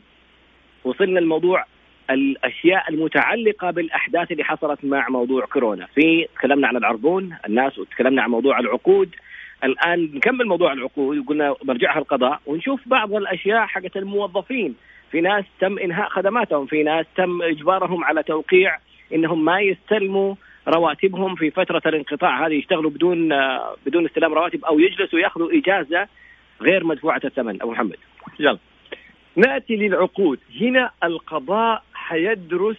وصلنا 0.85 1.19
لموضوع 1.19 1.65
الأشياء 2.09 2.89
المتعلقة 2.89 3.71
بالأحداث 3.71 4.31
اللي 4.31 4.43
حصلت 4.43 4.85
مع 4.85 5.09
موضوع 5.09 5.45
كورونا. 5.45 5.85
في 5.95 6.27
تكلمنا 6.35 6.67
عن 6.67 6.77
العربون 6.77 7.35
الناس 7.47 7.79
وتكلمنا 7.79 8.21
عن 8.21 8.29
موضوع 8.29 8.59
العقود. 8.59 9.15
الآن 9.63 10.09
نكمل 10.13 10.45
موضوع 10.45 10.73
العقود 10.73 11.17
وقلنا 11.17 11.55
برجعها 11.63 11.99
القضاء 11.99 12.41
ونشوف 12.45 12.81
بعض 12.85 13.13
الأشياء 13.13 13.65
حقت 13.65 13.97
الموظفين. 13.97 14.75
في 15.11 15.21
ناس 15.21 15.45
تم 15.59 15.79
إنهاء 15.79 16.09
خدماتهم 16.09 16.65
في 16.65 16.83
ناس 16.83 17.05
تم 17.15 17.41
إجبارهم 17.41 18.03
على 18.03 18.23
توقيع 18.23 18.77
إنهم 19.13 19.45
ما 19.45 19.59
يستلموا 19.59 20.35
رواتبهم 20.67 21.35
في 21.35 21.51
فترة 21.51 21.81
الانقطاع 21.85 22.47
هذه 22.47 22.53
يشتغلوا 22.53 22.91
بدون 22.91 23.29
بدون 23.85 24.05
استلام 24.05 24.33
رواتب 24.33 24.65
أو 24.65 24.79
يجلسوا 24.79 25.19
يأخذوا 25.19 25.51
إجازة 25.57 26.07
غير 26.61 26.83
مدفوعة 26.83 27.21
الثمن. 27.25 27.61
أبو 27.61 27.71
محمد. 27.71 27.95
يلا 28.39 28.57
نأتي 29.35 29.75
للعقود. 29.75 30.39
هنا 30.61 30.91
القضاء 31.03 31.83
حيدرس 32.07 32.77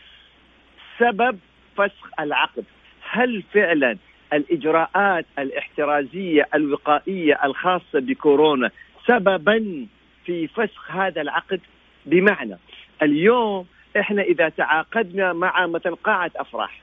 سبب 0.98 1.38
فسخ 1.76 2.20
العقد. 2.20 2.64
هل 3.10 3.42
فعلا 3.54 3.96
الإجراءات 4.32 5.26
الاحترازية 5.38 6.48
الوقائية 6.54 7.38
الخاصة 7.44 8.00
بكورونا 8.00 8.70
سببا 9.06 9.86
في 10.24 10.48
فسخ 10.48 10.90
هذا 10.90 11.20
العقد؟ 11.20 11.60
بمعنى 12.06 12.56
اليوم 13.02 13.66
إحنا 14.00 14.22
إذا 14.22 14.48
تعاقدنا 14.48 15.32
مع 15.32 15.66
مثلا 15.66 15.94
قاعة 15.94 16.30
أفراح 16.36 16.80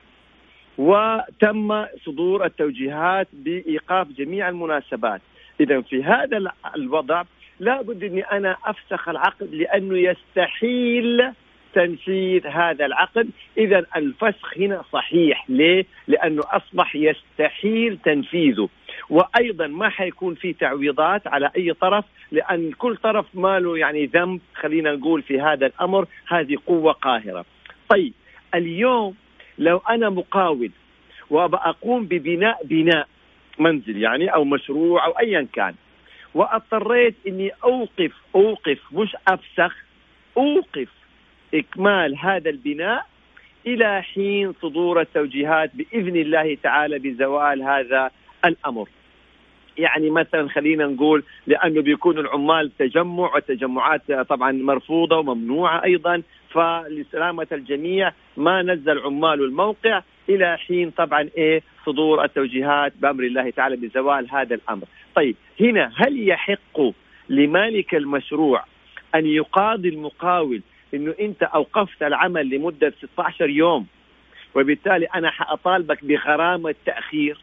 وتم 0.78 1.86
صدور 2.06 2.46
التوجيهات 2.46 3.28
بإيقاف 3.34 4.08
جميع 4.08 4.50
المناسبات 4.50 5.22
اذا 5.60 5.82
في 5.82 6.04
هذا 6.04 6.52
الوضع 6.76 7.24
لا 7.60 7.82
بد 7.82 8.04
إني 8.04 8.22
أنا 8.22 8.58
أفسخ 8.66 9.10
العقد 9.10 9.54
لأنه 9.54 9.98
يستحيل 9.98 11.32
تنفيذ 11.76 12.48
هذا 12.48 12.86
العقد. 12.86 13.30
اذا 13.58 13.86
الفسخ 13.96 14.58
هنا 14.58 14.84
صحيح 14.94 15.46
ليه؟ 15.50 15.86
لأنه 16.08 16.44
أصبح 16.46 16.96
يستحيل 16.96 17.98
تنفيذه. 18.06 18.70
وأيضا 19.10 19.68
ما 19.68 19.90
حيكون 19.90 20.36
في 20.36 20.54
تعويضات 20.54 21.28
على 21.28 21.52
أي 21.58 21.74
طرف 21.74 22.06
لأن 22.32 22.72
كل 22.72 22.96
طرف 22.96 23.26
ما 23.34 23.60
له 23.60 23.78
يعني 23.78 24.06
ذنب 24.06 24.42
خلينا 24.56 24.96
نقول 24.96 25.22
في 25.22 25.42
هذا 25.42 25.66
الأمر. 25.66 26.08
هذه 26.28 26.58
قوة 26.68 26.92
قاهرة. 26.92 27.46
طيب 27.90 28.14
اليوم 28.56 29.16
لو 29.58 29.82
أنا 29.90 30.10
مقاول 30.10 30.72
وبقوم 31.30 32.06
ببناء 32.06 32.66
بناء 32.66 33.08
منزل 33.60 33.98
يعني 34.02 34.34
أو 34.34 34.44
مشروع 34.44 35.06
أو 35.06 35.12
ايا 35.12 35.48
كان 35.54 35.76
واضطريت 36.34 37.16
إني 37.28 37.52
أوقف 37.64 38.12
أوقف 38.36 38.80
مش 38.92 39.16
أفسخ 39.28 39.76
أوقف 40.38 40.90
إكمال 41.54 42.18
هذا 42.18 42.50
البناء 42.50 43.06
إلى 43.68 44.02
حين 44.02 44.54
صدور 44.62 45.02
التوجيهات 45.02 45.72
بإذن 45.74 46.16
الله 46.16 46.58
تعالى 46.64 47.00
بزوال 47.00 47.64
هذا 47.64 48.12
الأمر. 48.46 48.90
يعني 49.78 50.10
مثلا 50.10 50.50
خلينا 50.50 50.86
نقول 50.86 51.24
لأنه 51.48 51.82
بيكون 51.82 52.20
العمال 52.20 52.78
تجمع 52.78 53.34
والتجمعات 53.34 54.12
طبعا 54.12 54.52
مرفوضة 54.52 55.18
وممنوعة 55.18 55.84
أيضا 55.84 56.22
فلسلامة 56.50 57.48
الجميع 57.52 58.12
ما 58.38 58.62
نزل 58.62 59.00
عمال 59.00 59.44
الموقع 59.44 60.02
إلى 60.30 60.58
حين 60.58 60.92
طبعا 60.92 61.30
إيه 61.38 61.62
صدور 61.86 62.24
التوجيهات 62.24 62.94
بأمر 63.02 63.24
الله 63.24 63.50
تعالى 63.50 63.76
بزوال 63.76 64.32
هذا 64.32 64.56
الأمر. 64.56 64.86
طيب 65.16 65.36
هنا 65.62 65.92
هل 65.96 66.30
يحق 66.30 66.82
لمالك 67.30 67.96
المشروع 67.96 68.64
أن 69.16 69.26
يقاضي 69.26 69.90
المقاول 69.90 70.62
إنه 70.96 71.16
أنت 71.20 71.44
أوقفت 71.44 72.04
العمل 72.04 72.50
لمدة 72.50 72.94
16 73.14 73.50
يوم 73.50 73.88
وبالتالي 74.56 75.06
أنا 75.06 75.30
حأطالبك 75.30 76.06
بغرامة 76.06 76.76
تأخير 76.86 77.38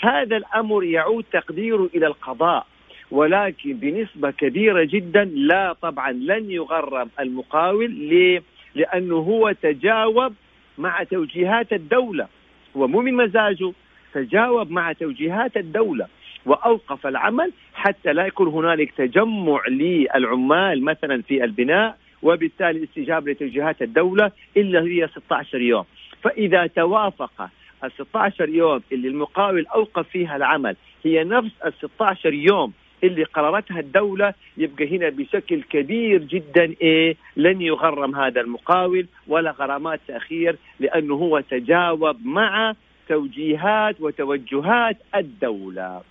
هذا 0.00 0.36
الأمر 0.36 0.84
يعود 0.84 1.24
تقديره 1.32 1.90
إلى 1.94 2.06
القضاء 2.06 2.66
ولكن 3.10 3.72
بنسبة 3.72 4.30
كبيرة 4.30 4.84
جدا 4.84 5.24
لا 5.24 5.72
طبعا 5.72 6.12
لن 6.12 6.50
يغرم 6.50 7.10
المقاول 7.20 7.90
ليه؟ 7.90 8.42
لأنه 8.74 9.16
هو 9.16 9.52
تجاوب 9.52 10.34
مع 10.78 11.02
توجيهات 11.02 11.72
الدولة 11.72 12.28
ومو 12.74 13.00
من 13.00 13.14
مزاجه 13.14 13.72
تجاوب 14.14 14.70
مع 14.70 14.92
توجيهات 14.92 15.56
الدولة 15.56 16.06
وأوقف 16.46 17.06
العمل 17.06 17.52
حتى 17.74 18.12
لا 18.12 18.26
يكون 18.26 18.48
هنالك 18.48 18.90
تجمع 18.90 19.60
للعمال 19.68 20.84
مثلا 20.84 21.22
في 21.22 21.44
البناء 21.44 21.96
وبالتالي 22.22 22.84
استجابة 22.84 23.32
لتوجيهات 23.32 23.82
الدولة 23.82 24.32
إلا 24.56 24.82
هي 24.82 25.08
16 25.08 25.60
يوم. 25.60 25.84
فإذا 26.22 26.66
توافق 26.66 27.48
ال 27.84 27.92
16 27.92 28.48
يوم 28.48 28.82
اللي 28.92 29.08
المقاول 29.08 29.66
أوقف 29.66 30.08
فيها 30.08 30.36
العمل 30.36 30.76
هي 31.04 31.24
نفس 31.24 31.50
ال 31.66 31.72
16 31.78 32.32
يوم 32.34 32.72
اللي 33.04 33.24
قررتها 33.24 33.80
الدولة 33.80 34.34
يبقى 34.56 34.96
هنا 34.96 35.08
بشكل 35.08 35.62
كبير 35.62 36.18
جدا 36.22 36.74
إيه 36.82 37.16
لن 37.36 37.62
يغرم 37.62 38.16
هذا 38.16 38.40
المقاول 38.40 39.06
ولا 39.26 39.50
غرامات 39.50 40.00
تأخير 40.08 40.56
لأنه 40.80 41.14
هو 41.14 41.40
تجاوب 41.40 42.16
مع 42.26 42.74
توجيهات 43.08 44.00
وتوجهات 44.00 44.96
الدولة. 45.14 46.02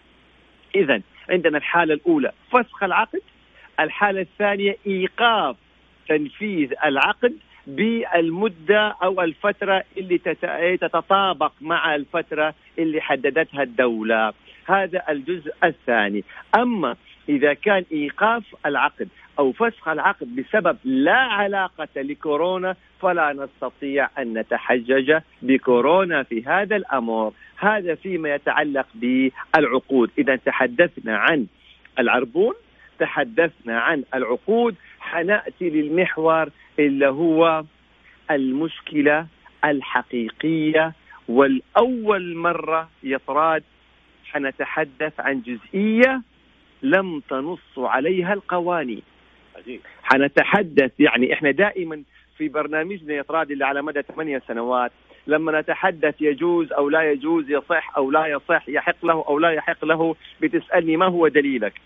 إذا 0.76 1.02
عندنا 1.30 1.58
الحالة 1.58 1.94
الأولى 1.94 2.32
فسخ 2.52 2.84
العقد. 2.84 3.22
الحالة 3.80 4.22
الثانية 4.22 4.78
إيقاف 4.88 5.56
تنفيذ 6.08 6.74
العقد 6.86 7.34
بالمدة 7.68 8.96
أو 9.04 9.22
الفترة 9.22 9.84
اللي 9.98 10.18
تتطابق 10.78 11.52
مع 11.62 11.96
الفترة 11.96 12.54
اللي 12.80 13.02
حددتها 13.02 13.64
الدولة. 13.64 14.34
هذا 14.68 15.04
الجزء 15.10 15.54
الثاني. 15.64 16.24
أما 16.56 16.96
إذا 17.30 17.54
كان 17.54 17.86
إيقاف 17.92 18.44
العقد 18.66 19.08
أو 19.40 19.52
فسخ 19.52 19.88
العقد 19.88 20.36
بسبب 20.36 20.78
لا 20.84 21.18
علاقة 21.18 21.88
لكورونا 21.96 22.76
فلا 23.02 23.34
نستطيع 23.34 24.10
أن 24.18 24.38
نتحجج 24.38 25.20
بكورونا 25.42 26.24
في 26.24 26.46
هذا 26.46 26.76
الأمر. 26.76 27.34
هذا 27.58 27.96
فيما 27.96 28.36
يتعلق 28.36 28.88
بالعقود. 28.96 30.12
إذا 30.18 30.36
تحدثنا 30.36 31.18
عن 31.18 31.46
العربون 32.00 32.54
تحدثنا 33.00 33.80
عن 33.80 34.04
العقود 34.14 34.76
حنأتي 35.12 35.70
للمحور 35.70 36.50
اللي 36.80 37.08
هو 37.08 37.64
المشكلة 38.32 39.28
الحقيقية 39.66 40.94
والأول 41.28 42.36
مرة 42.36 42.90
يطراد 43.04 43.64
حنتحدث 44.26 45.20
عن 45.20 45.42
جزئية 45.42 46.22
لم 46.84 47.20
تنص 47.30 47.78
عليها 47.78 48.34
القوانين. 48.34 49.02
حنتحدث 50.04 50.92
يعني 51.00 51.34
إحنا 51.34 51.52
دائما 51.52 52.04
في 52.38 52.50
برنامجنا 52.50 53.14
يطراد 53.14 53.52
اللي 53.52 53.66
على 53.66 53.82
مدى 53.82 54.02
ثمانية 54.02 54.42
سنوات 54.48 54.92
لما 55.28 55.60
نتحدث 55.62 56.16
يجوز 56.22 56.72
أو 56.74 56.90
لا 56.90 57.12
يجوز 57.12 57.46
يصح 57.50 57.98
أو 57.98 58.12
لا 58.12 58.26
يصح 58.28 58.70
يحق 58.70 59.06
له 59.06 59.14
أو 59.28 59.40
لا 59.40 59.50
يحق 59.52 59.86
له 59.86 60.16
بتسألني 60.42 60.98
ما 60.98 61.06
هو 61.06 61.28
دليلك؟ 61.28 61.82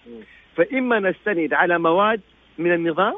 فإما 0.55 0.99
نستند 0.99 1.53
على 1.53 1.79
مواد 1.79 2.21
من 2.57 2.73
النظام 2.73 3.13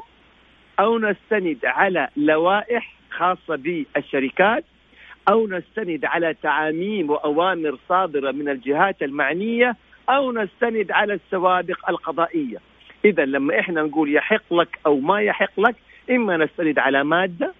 أو 0.80 0.98
نستند 0.98 1.58
على 1.64 2.08
لوائح 2.16 2.94
خاصة 3.10 3.56
بالشركات 3.56 4.64
أو 5.28 5.46
نستند 5.46 6.04
على 6.04 6.34
تعاميم 6.42 7.10
وأوامر 7.10 7.78
صادرة 7.88 8.30
من 8.30 8.48
الجهات 8.48 9.02
المعنية 9.02 9.76
أو 10.08 10.32
نستند 10.32 10.90
على 10.90 11.14
السوابق 11.14 11.90
القضائية. 11.90 12.58
إذا 13.04 13.24
لما 13.24 13.60
إحنا 13.60 13.82
نقول 13.82 14.14
يحق 14.14 14.54
لك 14.54 14.78
أو 14.86 15.00
ما 15.00 15.20
يحق 15.20 15.60
لك 15.60 15.76
إما 16.10 16.36
نستند 16.36 16.78
على 16.78 17.04
مادة 17.04 17.54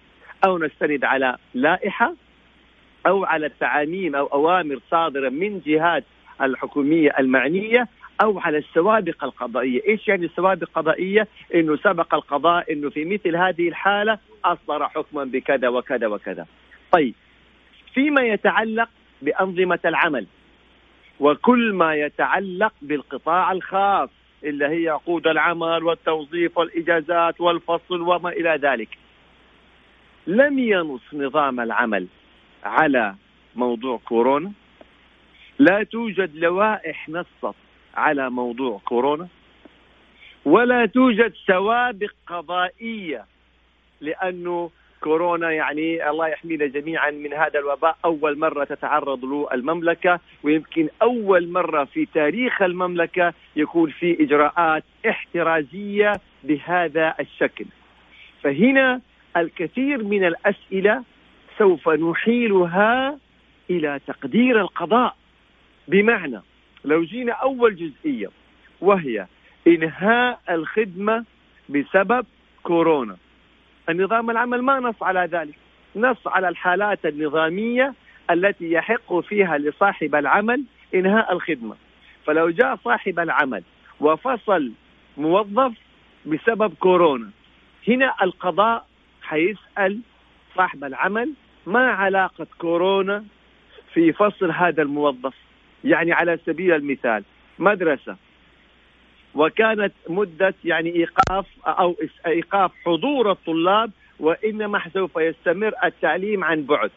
أو 0.45 0.57
نستند 0.57 1.03
على 1.03 1.37
لائحة 1.53 2.13
أو 3.07 3.25
على 3.25 3.45
التعاميم 3.45 4.15
أو 4.15 4.25
أوامر 4.25 4.79
صادرة 4.91 5.29
من 5.29 5.59
جهات 5.65 6.03
الحكومية 6.41 7.15
المعنية 7.19 7.87
أو 8.21 8.39
على 8.39 8.57
السوابق 8.57 9.23
القضائية، 9.23 9.81
إيش 9.87 10.07
يعني 10.07 10.25
السوابق 10.25 10.67
القضائية؟ 10.67 11.27
إنه 11.55 11.77
سبق 11.77 12.15
القضاء 12.15 12.73
إنه 12.73 12.89
في 12.89 13.05
مثل 13.05 13.35
هذه 13.35 13.67
الحالة 13.67 14.17
أصدر 14.45 14.89
حكما 14.89 15.23
بكذا 15.23 15.69
وكذا 15.69 16.07
وكذا. 16.07 16.45
طيب 16.91 17.13
فيما 17.93 18.21
يتعلق 18.21 18.89
بأنظمة 19.21 19.79
العمل 19.85 20.27
وكل 21.19 21.73
ما 21.73 21.95
يتعلق 21.95 22.73
بالقطاع 22.81 23.51
الخاص 23.51 24.09
اللي 24.43 24.65
هي 24.65 24.89
عقود 24.89 25.27
العمل 25.27 25.83
والتوظيف 25.83 26.57
والإجازات 26.57 27.41
والفصل 27.41 28.01
وما 28.01 28.29
إلى 28.29 28.59
ذلك. 28.61 28.97
لم 30.27 30.59
ينص 30.59 31.01
نظام 31.13 31.59
العمل 31.59 32.07
على 32.63 33.15
موضوع 33.55 33.97
كورونا 33.97 34.51
لا 35.59 35.83
توجد 35.83 36.35
لوائح 36.35 37.09
نصت 37.09 37.55
على 37.95 38.29
موضوع 38.29 38.81
كورونا 38.85 39.27
ولا 40.45 40.85
توجد 40.85 41.33
سوابق 41.47 42.11
قضائية 42.27 43.25
لأنه 44.01 44.69
كورونا 45.01 45.51
يعني 45.51 46.09
الله 46.09 46.27
يحمينا 46.27 46.65
جميعا 46.65 47.11
من 47.11 47.33
هذا 47.33 47.59
الوباء 47.59 47.97
أول 48.05 48.39
مرة 48.39 48.63
تتعرض 48.63 49.25
له 49.25 49.47
المملكة 49.53 50.19
ويمكن 50.43 50.89
أول 51.01 51.51
مرة 51.51 51.83
في 51.83 52.05
تاريخ 52.05 52.61
المملكة 52.61 53.33
يكون 53.55 53.91
في 53.91 54.23
إجراءات 54.23 54.83
احترازية 55.09 56.13
بهذا 56.43 57.15
الشكل. 57.19 57.65
فهنا 58.43 59.01
الكثير 59.37 60.03
من 60.03 60.23
الأسئلة 60.23 61.03
سوف 61.57 61.89
نحيلها 61.89 63.17
إلى 63.69 63.99
تقدير 64.07 64.61
القضاء 64.61 65.15
بمعنى 65.87 66.41
لو 66.85 67.03
جينا 67.03 67.31
أول 67.33 67.75
جزئية 67.75 68.29
وهي 68.81 69.27
إنهاء 69.67 70.39
الخدمة 70.49 71.25
بسبب 71.69 72.25
كورونا. 72.63 73.17
النظام 73.89 74.29
العمل 74.29 74.61
ما 74.61 74.79
نص 74.79 75.03
على 75.03 75.29
ذلك. 75.31 75.55
نص 75.95 76.27
على 76.27 76.49
الحالات 76.49 77.05
النظامية 77.05 77.93
التي 78.31 78.71
يحق 78.71 79.19
فيها 79.19 79.57
لصاحب 79.57 80.15
العمل 80.15 80.63
إنهاء 80.95 81.33
الخدمة. 81.33 81.75
فلو 82.25 82.49
جاء 82.49 82.75
صاحب 82.75 83.19
العمل 83.19 83.63
وفصل 83.99 84.71
موظف 85.17 85.73
بسبب 86.25 86.73
كورونا 86.79 87.29
هنا 87.87 88.15
القضاء 88.21 88.85
حيسأل 89.21 89.99
صاحب 90.55 90.83
العمل 90.83 91.33
ما 91.65 91.87
علاقة 91.91 92.47
كورونا 92.57 93.25
في 93.93 94.13
فصل 94.13 94.51
هذا 94.51 94.81
الموظف. 94.81 95.33
يعني 95.83 96.11
على 96.11 96.39
سبيل 96.45 96.73
المثال 96.73 97.23
مدرسة 97.59 98.15
وكانت 99.35 99.93
مدة 100.09 100.53
يعني 100.65 100.95
إيقاف 100.95 101.45
أو 101.67 101.95
إيقاف 102.27 102.71
حضور 102.85 103.31
الطلاب 103.31 103.91
وإنما 104.19 104.81
سوف 104.93 105.17
يستمر 105.17 105.73
التعليم 105.83 106.43
عن 106.43 106.63
بعد 106.63 106.91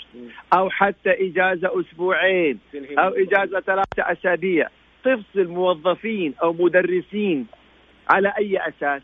أو 0.52 0.70
حتى 0.70 1.10
إجازة 1.28 1.80
أسبوعين 1.80 2.58
أو 2.98 3.08
إجازة 3.08 3.60
ثلاثة 3.60 4.02
أسابيع. 4.12 4.68
تفصل 5.04 5.48
موظفين 5.48 6.34
أو 6.42 6.52
مدرسين 6.52 7.46
على 8.10 8.32
أي 8.38 8.58
أساس؟ 8.68 9.02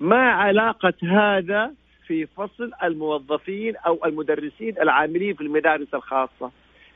ما 0.00 0.30
علاقة 0.30 0.94
هذا 1.02 1.72
في 2.06 2.26
فصل 2.26 2.70
الموظفين 2.82 3.76
أو 3.76 4.04
المدرسين 4.04 4.74
العاملين 4.82 5.34
في 5.34 5.40
المدارس 5.40 5.94
الخاصة؟ 5.94 6.50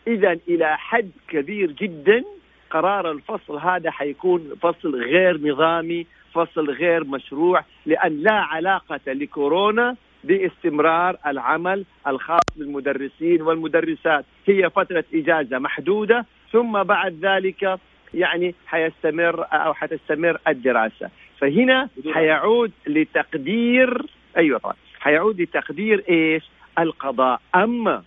إذا 0.07 0.38
إلى 0.49 0.79
حد 0.79 1.11
كبير 1.29 1.71
جدا 1.71 2.25
قرار 2.71 3.11
الفصل 3.11 3.57
هذا 3.59 3.90
حيكون 3.90 4.51
فصل 4.62 5.03
غير 5.03 5.40
نظامي 5.40 6.07
فصل 6.35 6.71
غير 6.71 7.05
مشروع 7.05 7.64
لأن 7.87 8.23
لا 8.23 8.33
علاقة 8.33 9.01
لكورونا 9.07 9.97
باستمرار 10.25 11.16
العمل 11.27 11.85
الخاص 12.07 12.45
بالمدرسين 12.57 13.42
والمدرسات. 13.42 14.25
هي 14.47 14.71
فترة 14.71 15.05
إجازة 15.14 15.59
محدودة 15.59 16.27
ثم 16.53 16.83
بعد 16.83 17.19
ذلك 17.23 17.79
يعني 18.14 18.55
حيستمر 18.66 19.47
أو 19.53 19.75
حتستمر 19.75 20.38
الدراسة. 20.49 21.11
فهنا 21.38 21.88
حيعود 22.12 22.73
لتقدير 22.87 24.03
أيوه 24.37 24.59
طبعا 24.59 24.75
حيعود 25.01 25.40
لتقدير 25.40 26.05
إيش؟ 26.09 26.42
القضاء. 26.79 27.40
أما 27.55 28.03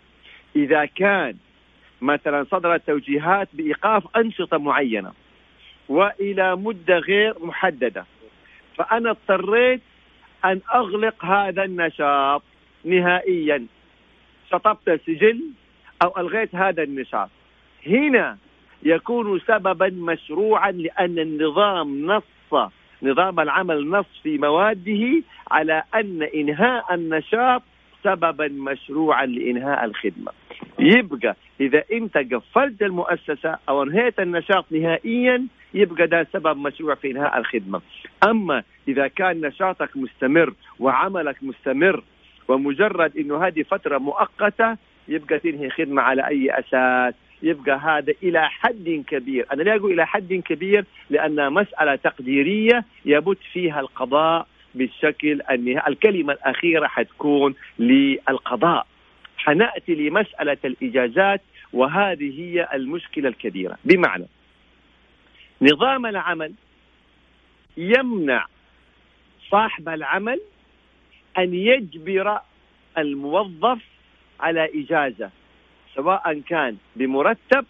إذا 0.56 0.86
كان 0.86 1.36
مثلا 2.02 2.46
صدرت 2.52 2.88
توجيهات 2.88 3.48
بإيقاف 3.54 4.18
أنشطة 4.18 4.58
معينة 4.58 5.12
وإلى 5.90 6.56
مدة 6.56 6.98
غير 6.98 7.34
محددة. 7.40 8.06
فأنا 8.76 9.10
اضطريت 9.10 9.82
أن 10.46 10.62
أغلق 10.76 11.26
هذا 11.26 11.64
النشاط 11.64 12.44
نهائيا. 12.86 13.66
شطبت 14.52 15.02
سجل 15.06 15.42
أو 16.02 16.18
ألغيت 16.18 16.56
هذا 16.56 16.84
النشاط. 16.84 17.30
هنا 17.88 18.38
يكون 18.84 19.40
سببا 19.40 19.90
مشروعا 19.90 20.72
لأن 20.72 21.20
النظام 21.20 22.06
نص 22.06 22.70
نظام 23.04 23.40
العمل 23.40 23.90
نص 23.90 24.06
في 24.24 24.38
مواده 24.38 25.24
على 25.52 25.84
أن 25.96 26.24
إنهاء 26.36 26.94
النشاط 26.94 27.64
سببا 28.04 28.48
مشروعا 28.48 29.26
لإنهاء 29.26 29.86
الخدمة. 29.86 30.32
يبقى 30.80 31.36
إذا 31.62 31.84
أنت 31.92 32.18
قفلت 32.18 32.82
المؤسسة 32.82 33.58
أو 33.70 33.84
أنهيت 33.84 34.20
النشاط 34.20 34.66
نهائيا 34.72 35.48
يبقى 35.74 36.08
ده 36.08 36.28
سبب 36.34 36.58
مشروع 36.58 36.96
في 36.96 37.12
إنهاء 37.12 37.38
الخدمة. 37.38 37.82
أما 38.30 38.64
إذا 38.88 39.08
كان 39.08 39.42
نشاطك 39.42 39.98
مستمر 39.98 40.54
وعملك 40.80 41.36
مستمر 41.42 42.04
ومجرد 42.48 43.18
إنه 43.18 43.48
هذه 43.48 43.62
فترة 43.64 43.98
مؤقتة 43.98 44.78
يبقى 45.08 45.40
تنهي 45.40 45.70
خدمة 45.70 46.02
على 46.02 46.28
أي 46.28 46.60
أساس؟ 46.60 47.14
يبقى 47.44 47.78
هذا 47.78 48.14
إلى 48.24 48.50
حد 48.50 49.04
كبير. 49.08 49.46
أنا 49.54 49.64
لا 49.64 49.76
أقول 49.76 49.92
إلى 49.94 50.08
حد 50.08 50.34
كبير 50.34 50.86
لانها 51.10 51.50
مسألة 51.50 51.96
تقديرية 51.96 52.86
يبت 53.06 53.38
فيها 53.54 53.80
القضاء 53.80 54.48
بالشكل 54.76 55.42
النهائي 55.52 55.88
الكلمة 55.88 56.34
الأخيرة 56.34 56.88
حتكون 56.88 57.56
للقضاء. 57.80 58.88
حنأتي 59.38 59.96
لمسألة 59.96 60.58
الإجازات 60.66 61.42
وهذه 61.74 62.42
هي 62.42 62.68
المشكلة 62.74 63.30
الكبيرة. 63.30 63.78
بمعنى 63.86 64.26
نظام 65.62 66.06
العمل 66.06 66.54
يمنع 67.78 68.46
صاحب 69.52 69.90
العمل 69.90 70.42
أن 71.38 71.54
يجبر 71.54 72.40
الموظف 72.98 73.80
على 74.40 74.70
إجازة 74.84 75.30
سواء 75.96 76.40
كان 76.40 76.78
بمرتب 76.96 77.66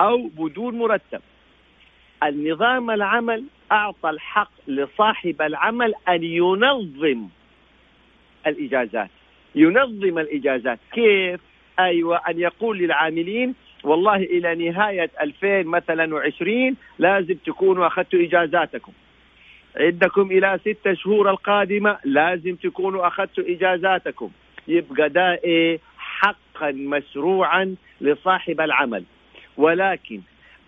أو 0.00 0.26
بدون 0.26 0.78
مرتب. 0.78 1.20
النظام 2.22 2.90
العمل 2.90 3.44
أعطى 3.72 4.10
الحق 4.10 4.50
لصاحب 4.68 5.42
العمل 5.42 5.94
أن 6.08 6.22
ينظم 6.22 7.28
الإجازات. 8.46 9.10
ينظم 9.54 10.18
الإجازات. 10.18 10.78
كيف؟ 10.92 11.40
أيوه 11.78 12.16
أن 12.28 12.38
يقول 12.40 12.78
للعاملين 12.78 13.54
والله 13.84 14.16
إلى 14.16 14.70
نهاية 14.70 15.10
2000 15.20 15.62
مثلا 15.62 16.14
وعشرين 16.14 16.76
لازم 16.98 17.34
تكونوا 17.34 17.86
أخذتوا 17.86 18.20
إجازاتكم. 18.22 18.92
عندكم 19.76 20.30
إلى 20.30 20.58
ستة 20.64 20.94
شهور 20.94 21.30
القادمة 21.30 21.98
لازم 22.04 22.54
تكونوا 22.54 23.06
أخذتوا 23.06 23.44
إجازاتكم. 23.46 24.30
يبقى 24.68 25.08
ده 25.08 25.32
إيه 25.44 25.80
حقا 25.98 26.70
مشروعا 26.70 27.74
لصاحب 28.00 28.60
العمل. 28.60 29.04
ولكن 29.56 30.20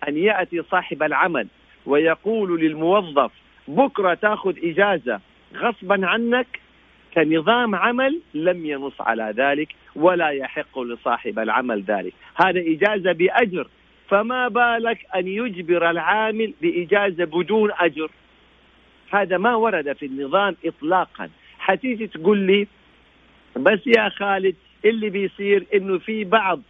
أن 0.07 0.17
يأتي 0.17 0.61
صاحب 0.71 1.03
العمل 1.03 1.47
ويقول 1.85 2.61
للموظف 2.61 3.31
بكرة 3.67 4.13
تأخذ 4.13 4.55
إجازة 4.63 5.19
غصبا 5.55 6.07
عنك 6.07 6.59
كنظام 7.13 7.75
عمل 7.75 8.19
لم 8.33 8.65
ينص 8.65 9.01
على 9.01 9.33
ذلك 9.37 9.75
ولا 9.95 10.29
يحق 10.29 10.79
لصاحب 10.79 11.39
العمل 11.39 11.81
ذلك. 11.81 12.13
هذا 12.35 12.59
إجازة 12.59 13.11
بأجر. 13.11 13.67
فما 14.09 14.47
بالك 14.47 15.05
أن 15.15 15.27
يجبر 15.27 15.89
العامل 15.89 16.53
بإجازة 16.61 17.25
بدون 17.25 17.71
أجر؟ 17.79 18.11
هذا 19.11 19.37
ما 19.37 19.55
ورد 19.55 19.93
في 19.93 20.05
النظام 20.05 20.55
إطلاقا. 20.65 21.29
حتيجي 21.59 22.07
تقول 22.07 22.37
لي 22.37 22.67
بس 23.55 23.87
يا 23.87 24.09
خالد 24.09 24.55
اللي 24.85 25.09
بيصير 25.09 25.65
إنه 25.73 25.97
في 25.97 26.23
بعض 26.23 26.61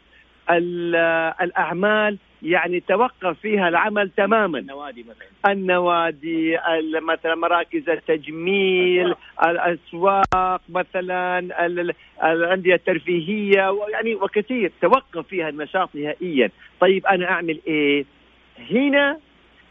الأعمال 1.42 2.18
يعني 2.44 2.80
توقف 2.80 3.40
فيها 3.40 3.68
العمل 3.68 4.10
تماما. 4.10 4.60
النوادي 4.60 5.04
مثلا. 5.04 5.52
النوادي 5.54 6.58
مثلا 7.02 7.36
مراكز 7.36 7.90
التجميل 7.90 9.16
الأسواق 9.44 10.62
مثلا 10.70 11.40
الأندية 12.24 12.76
الترفيهية 12.76 13.78
يعني 13.92 14.16
وكثير. 14.16 14.72
توقف 14.82 15.28
فيها 15.28 15.50
النشاط 15.50 15.90
نهائيا. 15.96 16.50
طيب 16.80 17.06
أنا 17.06 17.30
أعمل 17.30 17.60
إيه؟ 17.68 18.06
هنا 18.72 19.20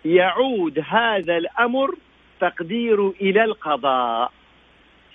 يعود 0.05 0.85
هذا 0.89 1.37
الأمر 1.37 1.95
تقديره 2.41 3.15
إلى 3.21 3.45
القضاء. 3.45 4.33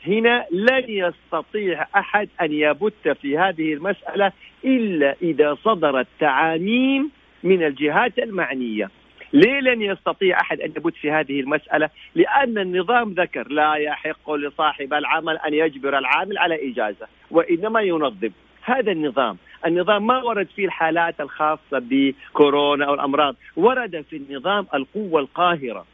هنا 0.08 0.46
لن 0.52 0.84
يستطيع 0.88 1.88
أحد 1.96 2.30
أن 2.42 2.54
يبت 2.54 3.08
في 3.22 3.38
هذه 3.38 3.74
المسألة 3.74 4.32
إلا 4.66 5.16
إذا 5.22 5.58
صدرت 5.64 6.08
تعاميم 6.20 7.12
من 7.46 7.64
الجهات 7.64 8.20
المعنية. 8.20 8.90
ليه 9.34 9.60
لن 9.60 9.82
يستطيع 9.82 10.42
أحد 10.42 10.62
أن 10.62 10.70
يبت 10.78 10.96
في 10.96 11.12
هذه 11.12 11.40
المسألة؟ 11.40 11.90
لأن 12.16 12.58
النظام 12.58 13.14
ذكر 13.14 13.48
لا 13.48 13.74
يحق 13.74 14.32
لصاحب 14.32 14.94
العمل 14.94 15.38
أن 15.38 15.54
يجبر 15.54 15.98
العامل 15.98 16.38
على 16.38 16.72
إجازة، 16.72 17.08
وإنما 17.32 17.82
ينظم. 17.82 18.30
هذا 18.62 18.92
النظام، 18.92 19.38
النظام 19.66 20.08
ما 20.08 20.24
ورد 20.24 20.48
فيه 20.56 20.66
الحالات 20.66 21.22
الخاصة 21.22 21.60
بكورونا 21.74 22.86
أو 22.86 22.94
الامراض، 22.94 23.36
ورد 23.56 24.06
في 24.10 24.16
النظام 24.16 24.68
القوة 24.74 25.22
القاهرة. 25.22 25.86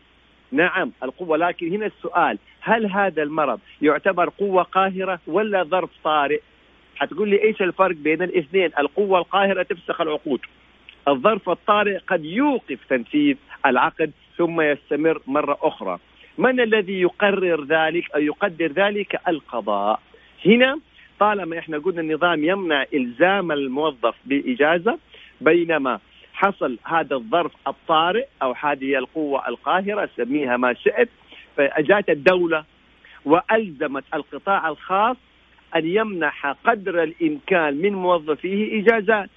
نعم 0.52 0.92
القوة 1.04 1.38
لكن 1.38 1.74
هنا 1.74 1.86
السؤال 1.86 2.38
هل 2.62 2.86
هذا 2.86 3.24
المرض 3.24 3.60
يعتبر 3.82 4.30
قوة 4.30 4.64
قاهرة 4.64 5.20
ولا 5.28 5.64
ظرف 5.64 5.90
طارئ 6.04 6.40
حتقول 6.96 7.30
لي 7.30 7.44
إيش 7.44 7.62
الفرق 7.62 7.96
بين 7.96 8.22
الاثنين 8.22 8.72
القوة 8.80 9.20
القاهرة 9.20 9.64
تفسخ 9.64 10.02
العقود 10.02 10.40
الظرف 11.08 11.50
الطارئ 11.50 11.98
قد 11.98 12.26
يوقف 12.26 12.80
تنفيذ 12.90 13.36
العقد 13.66 14.12
ثم 14.38 14.62
يستمر 14.62 15.22
مرة 15.28 15.58
أخرى. 15.62 16.00
من 16.38 16.60
الذي 16.60 17.02
يقرر 17.02 17.64
ذلك 17.66 18.12
أو 18.16 18.20
يقدر 18.20 18.68
ذلك؟ 18.72 19.20
القضاء. 19.28 20.00
هنا 20.46 20.80
طالما 21.20 21.60
إحنا 21.60 21.78
قلنا 21.78 22.02
النظام 22.02 22.44
يمنع 22.44 22.86
إلزام 22.94 23.52
الموظف 23.52 24.16
بإجازة 24.26 24.98
بينما 25.42 26.00
حصل 26.34 26.78
هذا 26.86 27.16
الظرف 27.16 27.52
الطارئ 27.68 28.26
أو 28.42 28.56
هذه 28.62 28.98
القوة 28.98 29.48
القاهرة 29.48 30.10
سميها 30.18 30.58
ما 30.58 30.74
شئت 30.74 31.10
فاجات 31.58 32.10
الدولة 32.10 32.64
وألزمت 33.26 34.04
القطاع 34.14 34.70
الخاص 34.70 35.18
أن 35.76 35.86
يمنح 35.86 36.48
قدر 36.66 37.04
الإمكان 37.04 37.74
من 37.76 37.94
موظفيه 37.94 38.82
إجازات. 38.82 39.30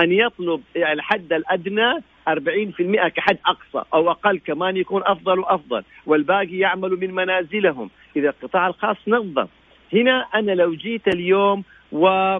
أن 0.00 0.12
يطلب 0.12 0.62
الحد 0.76 1.32
الأدنى 1.32 2.02
40% 2.28 3.08
كحد 3.08 3.38
أقصى 3.46 3.88
أو 3.94 4.10
أقل 4.10 4.38
كمان 4.38 4.76
يكون 4.76 5.02
أفضل 5.04 5.38
وأفضل. 5.38 5.82
والباقي 6.06 6.58
يعملوا 6.58 6.98
من 6.98 7.14
منازلهم. 7.14 7.90
إذا 8.16 8.28
القطاع 8.28 8.66
الخاص 8.66 8.96
نظم. 9.08 9.46
هنا 9.92 10.26
أنا 10.34 10.52
لو 10.52 10.74
جيت 10.74 11.08
اليوم 11.08 11.64
و 11.92 12.38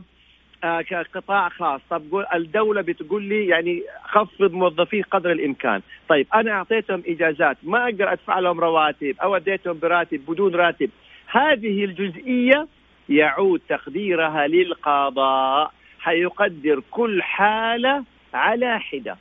آه، 0.64 0.80
كقطاع 0.82 1.48
خاص 1.48 1.80
طب 1.90 2.24
الدولة 2.34 2.80
بتقول 2.80 3.22
لي 3.22 3.46
يعني 3.46 3.82
خفض 4.04 4.52
موظفيه 4.52 5.02
قدر 5.02 5.32
الإمكان. 5.32 5.80
طيب 6.08 6.26
أنا 6.34 6.50
أعطيتهم 6.50 7.02
إجازات 7.06 7.56
ما 7.62 7.84
أقدر 7.84 8.12
أدفع 8.12 8.38
لهم 8.38 8.60
رواتب 8.60 9.16
أو 9.22 9.36
أديتهم 9.36 9.78
براتب 9.78 10.20
بدون 10.28 10.54
راتب. 10.54 10.90
هذه 11.26 11.84
الجزئية 11.84 12.68
يعود 13.08 13.60
تقديرها 13.68 14.46
للقضاء. 14.46 15.72
حيقدر 16.02 16.82
كل 16.90 17.22
حالة 17.22 18.04
على 18.34 18.80
حدة 18.80 19.16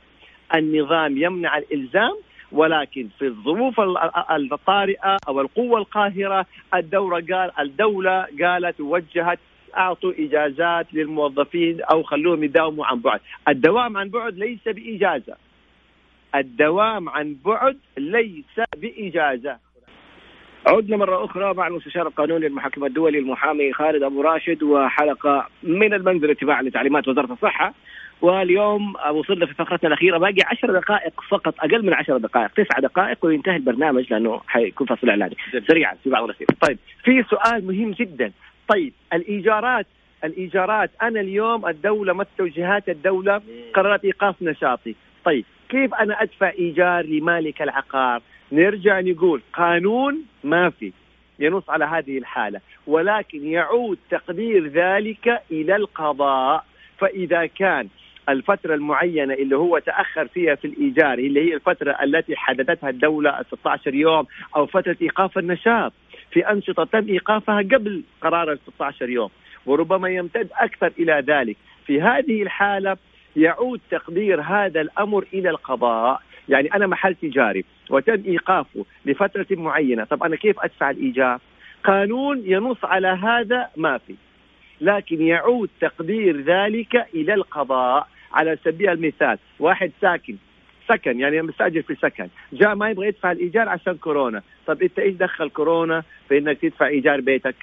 النظام 0.54 1.16
يمنع 1.18 1.58
الإلزام 1.58 2.18
ولكن 2.52 3.08
في 3.18 3.26
الظروف 3.26 3.80
الطارئة 4.52 5.16
أو 5.28 5.40
القوة 5.40 5.78
القاهرة 5.78 6.46
الدورة 6.74 7.24
قال 7.30 7.52
الدولة 7.58 8.26
قالت 8.42 8.80
وجهت 8.80 9.38
أعطوا 9.76 10.12
إجازات 10.18 10.94
للموظفين 10.94 11.82
أو 11.82 12.02
خلوهم 12.02 12.44
يداوموا 12.44 12.86
عن 12.86 13.00
بعد، 13.00 13.20
الدوام 13.48 13.96
عن 13.96 14.08
بعد 14.08 14.38
ليس 14.38 14.64
بإجازة. 14.66 15.36
الدوام 16.34 17.08
عن 17.08 17.36
بعد 17.44 17.78
ليس 17.98 18.60
بإجازة. 18.76 19.58
عدنا 20.66 20.96
مرة 20.96 21.24
أخرى 21.24 21.54
مع 21.54 21.66
المستشار 21.66 22.06
القانوني 22.06 22.48
للمحاكم 22.48 22.84
الدولي 22.84 23.18
المحامي 23.18 23.72
خالد 23.72 24.02
أبو 24.02 24.20
راشد 24.20 24.62
وحلقة 24.62 25.48
من 25.62 25.94
المنزل 25.94 26.30
اتباعا 26.30 26.62
لتعليمات 26.62 27.08
وزارة 27.08 27.32
الصحة. 27.32 27.74
واليوم 28.20 28.94
وصلنا 29.12 29.46
في 29.46 29.54
فقرتنا 29.54 29.88
الأخيرة 29.88 30.18
باقي 30.18 30.42
عشر 30.46 30.72
دقائق 30.72 31.20
فقط 31.28 31.54
أقل 31.60 31.86
من 31.86 31.94
عشر 31.94 32.18
دقائق 32.18 32.50
تسع 32.50 32.78
دقائق 32.78 33.18
وينتهي 33.22 33.56
البرنامج 33.56 34.12
لأنه 34.12 34.40
حيكون 34.46 34.86
فصل 34.86 35.08
إعلاني. 35.08 35.36
سريعا 35.68 35.94
في 36.04 36.10
بعض 36.10 36.24
الأسئلة. 36.24 36.48
طيب 36.60 36.78
في 37.04 37.24
سؤال 37.30 37.66
مهم 37.66 37.90
جدا. 37.90 38.32
طيب 38.68 38.92
الإيجارات 39.12 39.86
الإيجارات 40.24 40.90
أنا 41.02 41.20
اليوم 41.20 41.66
الدولة 41.66 42.12
ما 42.12 42.26
توجيهات 42.38 42.88
الدولة؟ 42.88 43.42
قررت 43.74 44.04
إيقاف 44.04 44.42
نشاطي. 44.42 44.94
طيب 45.24 45.44
كيف 45.68 45.94
أنا 45.94 46.22
أدفع 46.22 46.50
إيجار 46.58 47.06
لمالك 47.06 47.62
العقار؟ 47.62 48.22
نرجع 48.52 49.00
نقول 49.00 49.42
قانون 49.52 50.22
ما 50.44 50.70
في 50.70 50.92
ينص 51.38 51.70
على 51.70 51.84
هذه 51.84 52.18
الحالة. 52.18 52.60
ولكن 52.86 53.46
يعود 53.46 53.98
تقدير 54.10 54.66
ذلك 54.66 55.42
إلى 55.50 55.76
القضاء. 55.76 56.64
فإذا 56.98 57.46
كان 57.46 57.88
الفترة 58.28 58.74
المعينة 58.74 59.34
اللي 59.34 59.56
هو 59.56 59.78
تأخر 59.78 60.28
فيها 60.28 60.54
في 60.54 60.64
الإيجار 60.64 61.18
اللي 61.18 61.50
هي 61.50 61.54
الفترة 61.54 61.96
التي 62.02 62.36
حددتها 62.36 62.90
الدولة 62.90 63.42
16 63.42 63.94
يوم 63.94 64.26
أو 64.56 64.66
فترة 64.66 64.96
إيقاف 65.02 65.38
النشاط 65.38 65.92
في 66.30 66.50
أنشطة 66.50 66.84
تم 66.84 67.08
إيقافها 67.08 67.58
قبل 67.58 68.02
قرار 68.20 68.52
ال 68.52 68.58
16 68.74 69.08
يوم 69.08 69.30
وربما 69.66 70.08
يمتد 70.08 70.48
أكثر 70.52 70.92
إلى 70.98 71.24
ذلك. 71.26 71.56
في 71.86 72.00
هذه 72.00 72.42
الحالة 72.42 72.96
يعود 73.36 73.80
تقدير 73.90 74.40
هذا 74.40 74.80
الأمر 74.80 75.24
إلى 75.34 75.50
القضاء. 75.50 76.22
يعني 76.48 76.74
أنا 76.74 76.86
محل 76.86 77.14
تجاري 77.14 77.64
وتم 77.90 78.22
إيقافه 78.26 78.84
لفترة 79.06 79.46
معينة. 79.50 80.04
طب 80.04 80.22
أنا 80.22 80.36
كيف 80.36 80.60
أدفع 80.60 80.90
الإيجار؟ 80.90 81.40
قانون 81.84 82.42
ينص 82.44 82.84
على 82.84 83.08
هذا 83.08 83.68
ما 83.76 83.98
في. 83.98 84.14
لكن 84.80 85.22
يعود 85.22 85.70
تقدير 85.80 86.40
ذلك 86.40 87.06
إلى 87.14 87.34
القضاء 87.34 88.08
على 88.32 88.58
سبيل 88.64 88.88
المثال. 88.90 89.38
واحد 89.58 89.92
ساكن. 90.00 90.36
سكن 90.88 91.20
يعني 91.20 91.42
مستأجر 91.42 91.82
في 91.82 91.94
سكن. 91.94 92.28
جاء 92.52 92.74
ما 92.74 92.90
يبغى 92.90 93.06
يدفع 93.06 93.32
الإيجار 93.32 93.68
عشان 93.68 93.96
كورونا. 93.96 94.42
طب 94.66 94.82
أنت 94.82 94.98
إيش 94.98 95.14
دخل 95.14 95.50
كورونا 95.50 96.02
في 96.28 96.38
إنك 96.38 96.58
تدفع 96.58 96.86
إيجار 96.86 97.20
بيتك؟ 97.20 97.54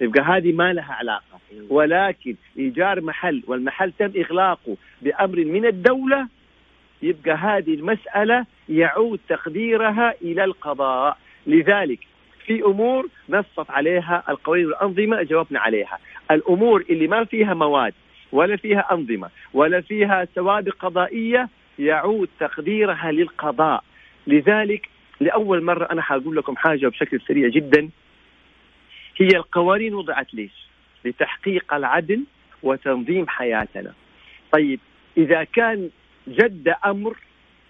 يبقى 0.00 0.22
هذه 0.22 0.52
ما 0.52 0.72
لها 0.72 0.92
علاقة. 0.92 1.40
ولكن 1.70 2.34
إيجار 2.58 3.00
محل 3.00 3.42
والمحل 3.46 3.92
تم 3.98 4.12
إغلاقه 4.16 4.76
بأمر 5.02 5.44
من 5.44 5.66
الدولة 5.66 6.28
يبقى 7.02 7.34
هذه 7.34 7.74
المسألة 7.74 8.46
يعود 8.68 9.20
تقديرها 9.28 10.14
إلى 10.22 10.44
القضاء. 10.44 11.18
لذلك 11.46 11.98
في 12.46 12.62
أمور 12.62 13.08
نصت 13.28 13.70
عليها 13.70 14.22
القوانين 14.28 14.66
والأنظمة 14.66 15.22
جاوبنا 15.22 15.60
عليها. 15.60 15.98
الأمور 16.30 16.84
اللي 16.90 17.06
ما 17.08 17.24
فيها 17.24 17.54
مواد 17.54 17.94
ولا 18.32 18.56
فيها 18.56 18.88
أنظمة 18.92 19.28
ولا 19.54 19.80
فيها 19.80 20.28
سوابق 20.34 20.74
قضائية 20.78 21.48
يعود 21.78 22.28
تقديرها 22.40 23.12
للقضاء. 23.12 23.84
لذلك 24.26 24.88
لأول 25.20 25.62
مرة 25.62 25.84
أنا 25.84 26.02
حأقول 26.02 26.36
لكم 26.36 26.56
حاجة 26.56 26.88
بشكل 26.88 27.20
سريع 27.20 27.48
جدا. 27.48 27.88
هي 29.16 29.28
القوانين 29.28 29.94
وضعت 29.94 30.34
ليش؟ 30.34 30.66
لتحقيق 31.04 31.74
العدل 31.74 32.24
وتنظيم 32.62 33.28
حياتنا. 33.28 33.92
طيب 34.52 34.80
إذا 35.16 35.44
كان 35.44 35.90
جد 36.28 36.74
أمر 36.84 37.16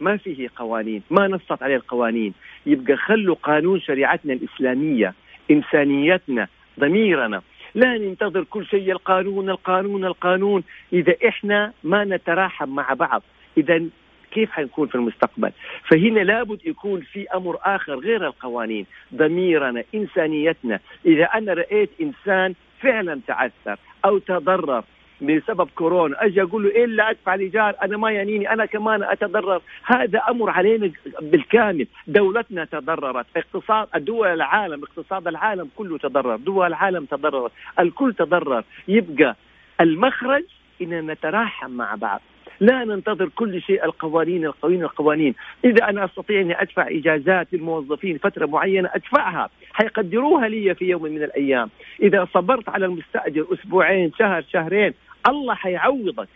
ما 0.01 0.17
فيه 0.17 0.49
قوانين، 0.57 1.03
ما 1.11 1.29
نصت 1.29 1.63
عليه 1.63 1.77
القوانين، 1.77 2.35
يبقى 2.67 2.97
خلوا 2.97 3.37
قانون 3.43 3.81
شريعتنا 3.81 4.33
الإسلامية، 4.33 5.15
إنسانيتنا، 5.51 6.49
ضميرنا، 6.81 7.43
لا 7.75 7.99
ننتظر 7.99 8.45
كل 8.45 8.67
شيء 8.67 8.93
القانون 8.93 9.51
القانون 9.51 10.05
القانون، 10.05 10.63
إذا 10.93 11.15
إحنا 11.29 11.73
ما 11.85 12.05
نتراحم 12.05 12.69
مع 12.69 12.95
بعض، 12.95 13.23
إذا 13.59 13.87
كيف 14.35 14.51
حنكون 14.51 14.89
في 14.89 14.95
المستقبل؟ 14.95 15.53
فهنا 15.91 16.21
لابد 16.21 16.67
يكون 16.67 17.01
في 17.01 17.27
أمر 17.35 17.59
آخر 17.63 17.99
غير 17.99 18.27
القوانين 18.27 18.87
ضميرنا 19.15 19.85
إنسانيتنا. 19.95 20.81
إذا 21.07 21.25
أنا 21.25 21.53
رأيت 21.53 21.91
إنسان 22.01 22.55
فعلا 22.81 23.21
تعثر 23.27 23.77
أو 24.05 24.19
تضرر 24.19 24.85
بسبب 25.23 25.69
كورونا 25.75 26.25
أجي 26.25 26.43
أقول 26.43 26.63
له 26.65 26.71
إيه 26.71 26.85
اللي 26.85 27.11
أدفع 27.11 27.35
الايجار 27.35 27.75
أنا 27.83 27.97
ما 27.97 28.11
يعنيني 28.11 28.53
أنا 28.53 28.67
كمان 28.67 29.03
أتضرر. 29.03 29.61
هذا 29.85 30.19
أمر 30.31 30.51
علينا 30.51 30.91
بالكامل. 31.23 31.87
دولتنا 32.07 32.65
تضررت. 32.65 33.27
اقتصاد 33.37 33.89
الدول 33.95 34.29
العالم 34.29 34.83
اقتصاد 34.83 35.29
العالم 35.29 35.69
كله 35.77 35.99
تضرر. 35.99 36.37
دول 36.37 36.67
العالم 36.67 37.05
تضررت. 37.05 37.53
الكل 37.79 38.15
تضرر. 38.15 38.65
يبقى 38.89 39.37
المخرج 39.81 40.45
ان 40.83 41.11
نتراحم 41.11 41.71
مع 41.71 41.95
بعض. 41.95 42.21
لا 42.61 42.85
ننتظر 42.85 43.29
كل 43.29 43.63
شيء 43.63 43.85
القوانين 43.85 44.45
القوانين 44.45 44.83
القوانين. 44.83 45.35
إذا 45.65 45.89
أنا 45.89 46.05
أستطيع 46.05 46.41
أني 46.41 46.63
أدفع 46.63 46.89
إجازات 46.89 47.49
للموظفين 47.53 48.19
فترة 48.19 48.47
معينة 48.47 48.91
أدفعها. 48.95 49.51
حيقدروها 49.73 50.49
لي 50.49 50.75
في 50.75 50.85
يوم 50.85 51.03
من 51.03 51.23
الأيام. 51.23 51.71
إذا 52.03 52.29
صبرت 52.35 52.69
على 52.69 52.87
المستأجر 52.87 53.47
أسبوعين 53.53 54.13
شهر 54.19 54.45
شهرين 54.53 54.95
الله 55.29 55.55
حيعوضك. 55.55 56.29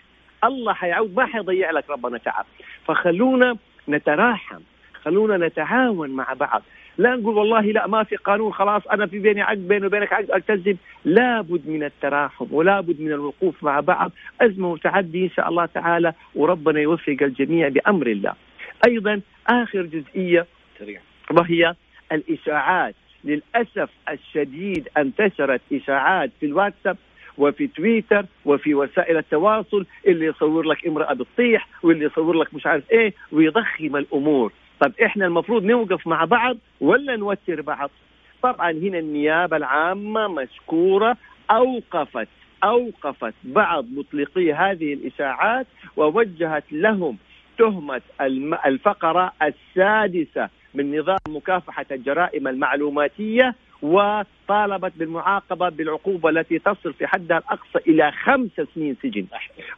الله 0.45 0.73
حيعوض. 0.73 1.17
ما 1.17 1.27
حيضيع 1.27 1.71
لك 1.71 1.91
ربنا 1.91 2.19
تعب. 2.19 2.47
فخلونا 2.85 3.57
نتراحم. 3.89 4.61
خلونا 5.03 5.47
نتعاون 5.47 6.11
مع 6.11 6.33
بعض. 6.33 6.63
لا 6.99 7.17
نقول 7.17 7.37
والله 7.39 7.61
لا 7.61 7.87
ما 7.87 8.05
في 8.05 8.17
قانون 8.17 8.53
خلاص 8.53 8.87
أنا 8.87 9.07
في 9.07 9.19
بيني 9.19 9.43
عقد 9.43 9.69
بيني 9.69 9.87
وبينك 9.87 10.13
عقد 10.13 10.31
ألتزم. 10.31 10.77
لابد 11.05 11.69
من 11.69 11.83
التراحم 11.85 12.47
ولابد 12.51 13.01
من 13.01 13.13
الوقوف 13.13 13.65
مع 13.65 13.81
بعض. 13.81 14.13
أزمة 14.41 14.73
وتعدي 14.73 15.25
إن 15.25 15.31
شاء 15.31 15.49
الله 15.49 15.67
تعالى 15.67 16.13
وربنا 16.35 16.81
يوفق 16.81 17.17
الجميع 17.23 17.69
بأمر 17.69 18.07
الله. 18.07 18.33
أيضا 18.89 19.21
آخر 19.47 19.83
جزئية 19.83 20.47
وهي 21.31 21.75
الإشاعات. 22.13 22.95
للأسف 23.25 23.91
الشديد 24.11 24.89
انتشرت 24.99 25.61
إشاعات 25.73 26.31
في 26.41 26.47
الواتساب 26.47 26.97
وفي 27.39 27.67
تويتر 27.67 28.25
وفي 28.45 28.75
وسائل 28.75 29.17
التواصل 29.17 29.87
اللي 30.07 30.27
يصور 30.27 30.63
لك 30.67 30.87
امرأة 30.87 31.13
بتطيح 31.15 31.69
واللي 31.83 32.05
يصور 32.05 32.37
لك 32.37 32.55
مش 32.55 32.67
عارف 32.67 32.91
إيه 32.91 33.13
ويضخم 33.33 33.97
الأمور. 33.97 34.53
طب 34.81 34.93
إحنا 35.05 35.27
المفروض 35.27 35.65
نوقف 35.65 36.07
مع 36.07 36.25
بعض 36.25 36.57
ولا 36.81 37.17
نوتر 37.17 37.61
بعض؟ 37.63 37.91
طبعا 38.43 38.71
هنا 38.71 38.99
النيابة 38.99 39.57
العامة 39.57 40.29
مشكورة 40.29 41.17
أوقفت 41.51 42.29
أوقفت 42.65 43.35
بعض 43.45 43.85
مطلقي 43.93 44.53
هذه 44.53 44.93
الإشاعات 44.95 45.67
ووجهت 45.97 46.65
لهم 46.73 47.17
تهمة 47.59 48.01
الفقرة 48.67 49.33
السادسة 49.43 50.49
من 50.75 50.99
نظام 50.99 51.19
مكافحة 51.29 51.87
الجرائم 51.91 52.49
المعلوماتية 52.49 53.55
وطالبت 53.83 54.93
بالمعاقبة 54.97 55.69
بالعقوبة 55.69 56.29
التي 56.29 56.59
تصل 56.59 56.93
في 56.93 57.07
حدها 57.07 57.39
الأقصى 57.39 57.79
إلى 57.89 58.13
خمس 58.13 58.51
سنين 58.75 58.97
سجن. 59.03 59.27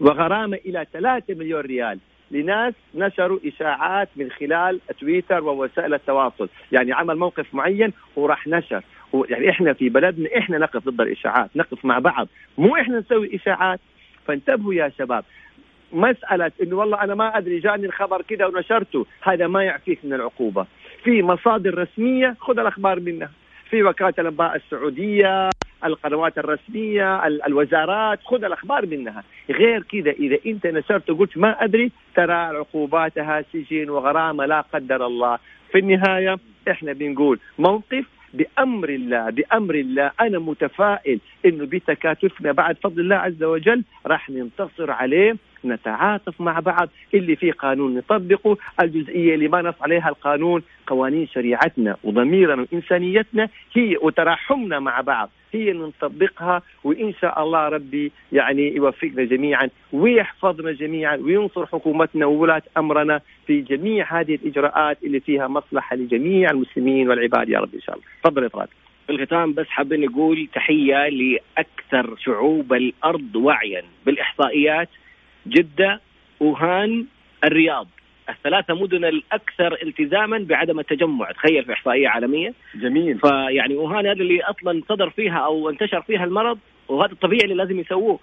وغرامة 0.00 0.56
إلى 0.66 0.86
ثلاثة 0.92 1.34
مليون 1.34 1.60
ريال. 1.60 1.98
لناس 2.30 2.74
نشروا 2.94 3.38
إشاعات 3.46 4.08
من 4.16 4.30
خلال 4.30 4.80
تويتر 5.00 5.44
ووسائل 5.44 5.94
التواصل. 5.94 6.48
يعني 6.72 6.92
عمل 6.92 7.16
موقف 7.16 7.54
معين 7.54 7.92
وراح 8.16 8.46
نشر. 8.46 8.82
يعني 9.28 9.50
إحنا 9.50 9.72
في 9.72 9.88
بلدنا 9.88 10.28
إحنا 10.38 10.58
نقف 10.58 10.88
ضد 10.88 11.00
الإشاعات 11.00 11.50
نقف 11.56 11.84
مع 11.84 11.98
بعض. 11.98 12.28
مو 12.58 12.76
إحنا 12.76 12.98
نسوي 12.98 13.36
إشاعات. 13.36 13.80
فانتبهوا 14.26 14.74
يا 14.74 14.92
شباب. 14.98 15.24
مسألة 15.92 16.52
إنه 16.62 16.76
والله 16.76 17.02
أنا 17.02 17.14
ما 17.14 17.38
أدري 17.38 17.58
جاني 17.58 17.86
الخبر 17.86 18.22
كذا 18.22 18.46
ونشرته. 18.46 19.06
هذا 19.22 19.46
ما 19.46 19.64
يعفيك 19.64 19.98
من 20.04 20.12
العقوبة. 20.12 20.66
في 21.04 21.22
مصادر 21.22 21.78
رسمية 21.78 22.36
خذ 22.40 22.58
الأخبار 22.58 23.00
منها. 23.00 23.30
في 23.70 23.82
وكالة 23.82 24.14
الأنباء 24.18 24.56
السعودية. 24.56 25.50
القنوات 25.84 26.38
الرسمية 26.38 27.26
الوزارات 27.26 28.18
خذ 28.24 28.44
الأخبار 28.44 28.86
منها. 28.86 29.24
غير 29.50 29.82
كذا 29.82 30.10
إذا 30.10 30.38
أنت 30.46 30.66
نشرت 30.66 31.10
وقلت 31.10 31.38
ما 31.38 31.64
أدري 31.64 31.92
ترى 32.14 32.32
عقوباتها 32.32 33.44
سجن 33.52 33.90
وغرامة 33.90 34.46
لا 34.46 34.60
قدر 34.60 35.06
الله. 35.06 35.38
في 35.72 35.78
النهاية 35.78 36.36
إحنا 36.70 36.92
بنقول 36.92 37.38
موقف 37.58 38.06
بأمر 38.34 38.88
الله 38.88 39.30
بأمر 39.30 39.74
الله. 39.74 40.10
أنا 40.20 40.38
متفائل 40.38 41.18
إنه 41.46 41.66
بتكاتفنا 41.66 42.52
بعد 42.52 42.76
فضل 42.82 43.00
الله 43.00 43.16
عز 43.16 43.42
وجل 43.42 43.84
راح 44.06 44.30
ننتصر 44.30 44.90
عليه. 44.90 45.36
نتعاطف 45.64 46.40
مع 46.40 46.60
بعض 46.60 46.88
اللي 47.14 47.36
فيه 47.36 47.52
قانون 47.52 47.94
نطبقه 47.94 48.56
الجزئية 48.80 49.34
اللي 49.34 49.48
ما 49.48 49.62
نص 49.62 49.74
عليها 49.80 50.08
القانون 50.08 50.62
قوانين 50.86 51.26
شريعتنا 51.26 51.96
وضميرنا 52.04 52.66
وإنسانيتنا 52.72 53.48
هي 53.72 53.96
وتراحمنا 54.02 54.78
مع 54.78 55.00
بعض 55.00 55.30
هي 55.52 55.70
اللي 55.70 55.82
نطبقها 55.82 56.62
وإن 56.84 57.14
شاء 57.20 57.42
الله 57.42 57.68
ربي 57.68 58.12
يعني 58.32 58.76
يوفقنا 58.76 59.24
جميعا 59.24 59.68
ويحفظنا 59.92 60.72
جميعا 60.72 61.16
وينصر 61.16 61.66
حكومتنا 61.66 62.26
وولاة 62.26 62.62
أمرنا 62.76 63.20
في 63.46 63.60
جميع 63.60 64.20
هذه 64.20 64.34
الإجراءات 64.34 64.98
اللي 65.04 65.20
فيها 65.20 65.48
مصلحة 65.48 65.96
لجميع 65.96 66.50
المسلمين 66.50 67.08
والعباد 67.08 67.48
يا 67.48 67.58
رب 67.58 67.74
إن 67.74 67.80
شاء 67.80 67.94
الله. 67.94 68.06
تفضل 68.22 68.42
يا 68.42 68.48
في 68.48 69.16
الختام 69.16 69.52
بس 69.52 69.66
حابين 69.66 70.00
نقول 70.00 70.48
تحية 70.54 71.08
لأكثر 71.08 72.16
شعوب 72.16 72.72
الأرض 72.72 73.36
وعيا 73.36 73.82
بالإحصائيات 74.06 74.88
جدة 75.46 76.00
وهان 76.40 77.06
الرياض. 77.44 77.86
الثلاثة 78.28 78.74
مدن 78.74 79.04
الأكثر 79.04 79.78
التزاما 79.82 80.38
بعدم 80.38 80.80
التجمع 80.80 81.30
تخيل 81.32 81.64
في 81.64 81.72
إحصائية 81.72 82.08
عالمية. 82.08 82.54
جميل. 82.74 83.18
فيعني 83.18 83.74
وهان 83.74 84.06
هذا 84.06 84.22
اللي 84.22 84.42
أصلا 84.42 84.82
صدر 84.88 85.10
فيها 85.10 85.38
أو 85.38 85.70
انتشر 85.70 86.02
فيها 86.02 86.24
المرض 86.24 86.58
وهذا 86.88 87.12
الطبيعي 87.12 87.44
اللي 87.44 87.54
لازم 87.54 87.80
يسووه. 87.80 88.18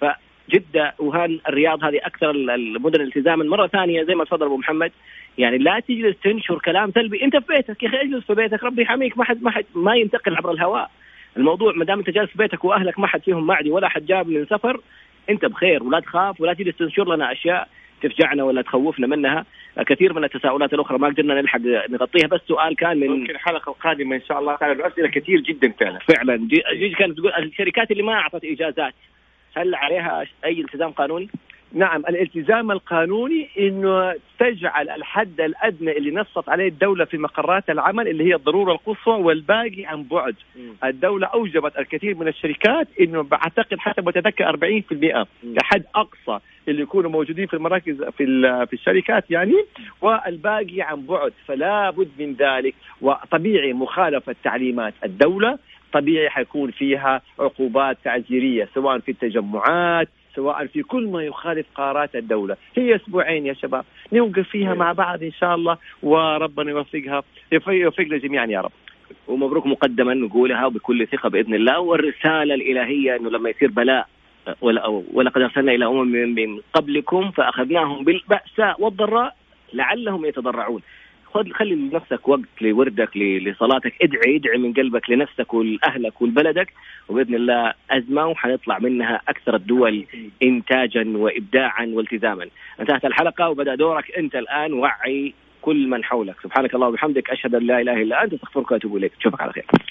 فجدة 0.00 0.94
وهان 0.98 1.40
الرياض 1.48 1.84
هذه 1.84 1.98
أكثر 2.02 2.30
المدن 2.30 3.00
التزاما. 3.00 3.44
مرة 3.44 3.66
ثانية 3.66 4.02
زي 4.02 4.14
ما 4.14 4.24
تفضل 4.24 4.46
أبو 4.46 4.56
محمد 4.56 4.92
يعني 5.38 5.58
لا 5.58 5.80
تجلس 5.80 6.16
تنشر 6.24 6.58
كلام 6.58 6.92
سلبي. 6.94 7.24
أنت 7.24 7.36
في 7.36 7.44
بيتك 7.48 7.82
يا 7.82 7.88
أخي 7.88 8.00
اجلس 8.00 8.24
في 8.24 8.34
بيتك 8.34 8.64
ربي 8.64 8.82
يحميك. 8.82 9.18
ما 9.18 9.24
حد 9.24 9.42
ما 9.42 9.50
حد 9.50 9.64
ما 9.74 9.94
ينتقل 9.94 10.36
عبر 10.36 10.50
الهواء. 10.50 10.90
الموضوع 11.36 11.72
ما 11.72 11.84
دام 11.84 11.98
أنت 11.98 12.10
جالس 12.10 12.30
في 12.30 12.38
بيتك 12.38 12.64
وأهلك 12.64 12.98
ما 12.98 13.06
حد 13.06 13.22
فيهم 13.22 13.46
معدي 13.46 13.70
ولا 13.70 13.88
حد 13.88 14.06
جاب 14.06 14.28
من 14.28 14.46
سفر 14.46 14.80
انت 15.30 15.44
بخير 15.44 15.82
ولا 15.82 16.00
تخاف 16.00 16.40
ولا 16.40 16.52
تجلس 16.54 16.76
تنشر 16.76 17.14
لنا 17.14 17.32
أشياء 17.32 17.68
تفجعنا 18.02 18.44
ولا 18.44 18.62
تخوفنا 18.62 19.06
منها. 19.06 19.44
كثير 19.86 20.12
من 20.12 20.24
التساؤلات 20.24 20.72
الأخرى 20.74 20.98
ما 20.98 21.08
قدرنا 21.08 21.40
نلحق 21.40 21.60
نغطيها. 21.90 22.28
بس 22.28 22.40
سؤال 22.48 22.76
كان 22.76 23.00
من 23.00 23.08
ممكن 23.08 23.30
الحلقة 23.30 23.70
القادمة 23.70 24.16
إن 24.16 24.22
شاء 24.28 24.38
الله 24.38 24.56
تعالى 24.56 24.72
الاسئله 24.72 25.08
كثير 25.08 25.40
جدا 25.40 25.72
فعلا. 25.80 25.98
فعلا. 25.98 26.36
جي 26.72 26.90
كانت 26.90 27.18
تقول 27.18 27.32
الشركات 27.32 27.90
اللي 27.90 28.02
ما 28.02 28.12
أعطت 28.12 28.44
إجازات 28.44 28.94
هل 29.56 29.74
عليها 29.74 30.24
أي 30.44 30.60
التزام 30.60 30.90
قانوني؟ 30.90 31.28
نعم 31.72 32.00
الالتزام 32.08 32.70
القانوني 32.70 33.48
إنه 33.58 34.14
تجعل 34.38 34.90
الحد 34.90 35.40
الأدنى 35.40 35.96
اللي 35.98 36.10
نصت 36.10 36.48
عليه 36.48 36.68
الدولة 36.68 37.04
في 37.04 37.18
مقرات 37.18 37.70
العمل 37.70 38.08
اللي 38.08 38.24
هي 38.24 38.34
الضرورة 38.34 38.72
القصوى 38.72 39.22
والباقي 39.22 39.84
عن 39.86 40.02
بعد. 40.02 40.34
الدولة 40.84 41.26
أوجبت 41.26 41.78
الكثير 41.78 42.14
من 42.14 42.28
الشركات 42.28 42.88
إنه 43.00 43.22
بعتقد 43.22 43.78
حسب 43.78 44.04
ما 44.04 44.10
اتذكر 44.10 44.44
40% 44.44 45.26
كحد 45.56 45.84
أقصى 45.94 46.44
اللي 46.68 46.82
يكونوا 46.82 47.10
موجودين 47.10 47.46
في 47.46 47.54
المراكز 47.54 48.02
في 48.02 48.26
في 48.66 48.72
الشركات 48.72 49.30
يعني 49.30 49.64
والباقي 50.00 50.80
عن 50.82 51.06
بعد. 51.06 51.32
فلا 51.46 51.90
بد 51.90 52.08
من 52.18 52.32
ذلك. 52.34 52.74
وطبيعي 53.00 53.72
مخالفة 53.72 54.34
تعليمات 54.44 54.94
الدولة 55.04 55.58
طبيعي 55.92 56.30
حيكون 56.30 56.70
فيها 56.70 57.22
عقوبات 57.38 57.98
تعزيرية 58.04 58.68
سواء 58.74 58.98
في 58.98 59.10
التجمعات 59.10 60.08
سواء 60.40 60.66
في 60.66 60.82
كل 60.82 61.06
ما 61.06 61.22
يخالف 61.22 61.66
قرارات 61.74 62.16
الدولة. 62.16 62.56
هي 62.76 62.96
أسبوعين 62.96 63.46
يا 63.46 63.52
شباب. 63.52 63.84
نوقف 64.12 64.48
فيها 64.48 64.74
مع 64.74 64.92
بعض 64.92 65.22
إن 65.22 65.32
شاء 65.32 65.54
الله 65.54 65.76
وربنا 66.02 66.70
يوفقها 66.70 67.22
يوفقنا 67.68 68.16
جميعا 68.16 68.46
يا 68.46 68.60
رب. 68.60 68.72
ومبروك 69.28 69.66
مقدما 69.66 70.14
نقولها 70.14 70.68
بكل 70.68 71.06
ثقة 71.06 71.28
بإذن 71.28 71.54
الله 71.54 71.80
والرسالة 71.80 72.54
الإلهية 72.54 73.16
أنه 73.16 73.30
لما 73.30 73.50
يصير 73.50 73.70
بلاء 73.70 74.08
ولقد 75.12 75.42
أرسلنا 75.42 75.72
إلى 75.72 75.86
أمم 75.86 76.34
من 76.34 76.60
قبلكم 76.72 77.30
فأخذناهم 77.30 78.04
بالبأساء 78.04 78.82
والضراء 78.82 79.36
لعلهم 79.72 80.24
يتضرعون. 80.24 80.82
خذ 81.34 81.50
خلي 81.50 81.74
لنفسك 81.74 82.28
وقت 82.28 82.40
لوردك 82.60 83.16
لصلاتك. 83.16 83.94
ادعي 84.02 84.36
ادعي 84.36 84.58
من 84.58 84.72
قلبك 84.72 85.10
لنفسك 85.10 85.54
ولأهلك 85.54 86.22
ولبلدك. 86.22 86.72
وبإذن 87.08 87.34
الله 87.34 87.74
أزمة 87.90 88.26
وحنطلع 88.26 88.78
منها 88.78 89.20
أكثر 89.28 89.56
الدول 89.56 90.04
إنتاجا 90.42 91.04
وإبداعا 91.16 91.86
والتزاما. 91.86 92.46
انتهت 92.80 93.04
الحلقة 93.04 93.48
وبدأ 93.48 93.74
دورك 93.74 94.18
أنت 94.18 94.34
الآن. 94.36 94.72
وعي 94.72 95.34
كل 95.62 95.88
من 95.88 96.04
حولك. 96.04 96.36
سبحانك 96.42 96.74
اللهم 96.74 96.88
وبحمدك 96.88 97.30
أشهد 97.30 97.54
أن 97.54 97.66
لا 97.66 97.80
إله 97.80 98.02
إلا 98.02 98.24
أنت 98.24 98.32
أستغفرك 98.34 98.70
وأتوب 98.70 98.96
إليك. 98.96 99.12
أشوفك 99.20 99.40
على 99.40 99.52
خير. 99.52 99.64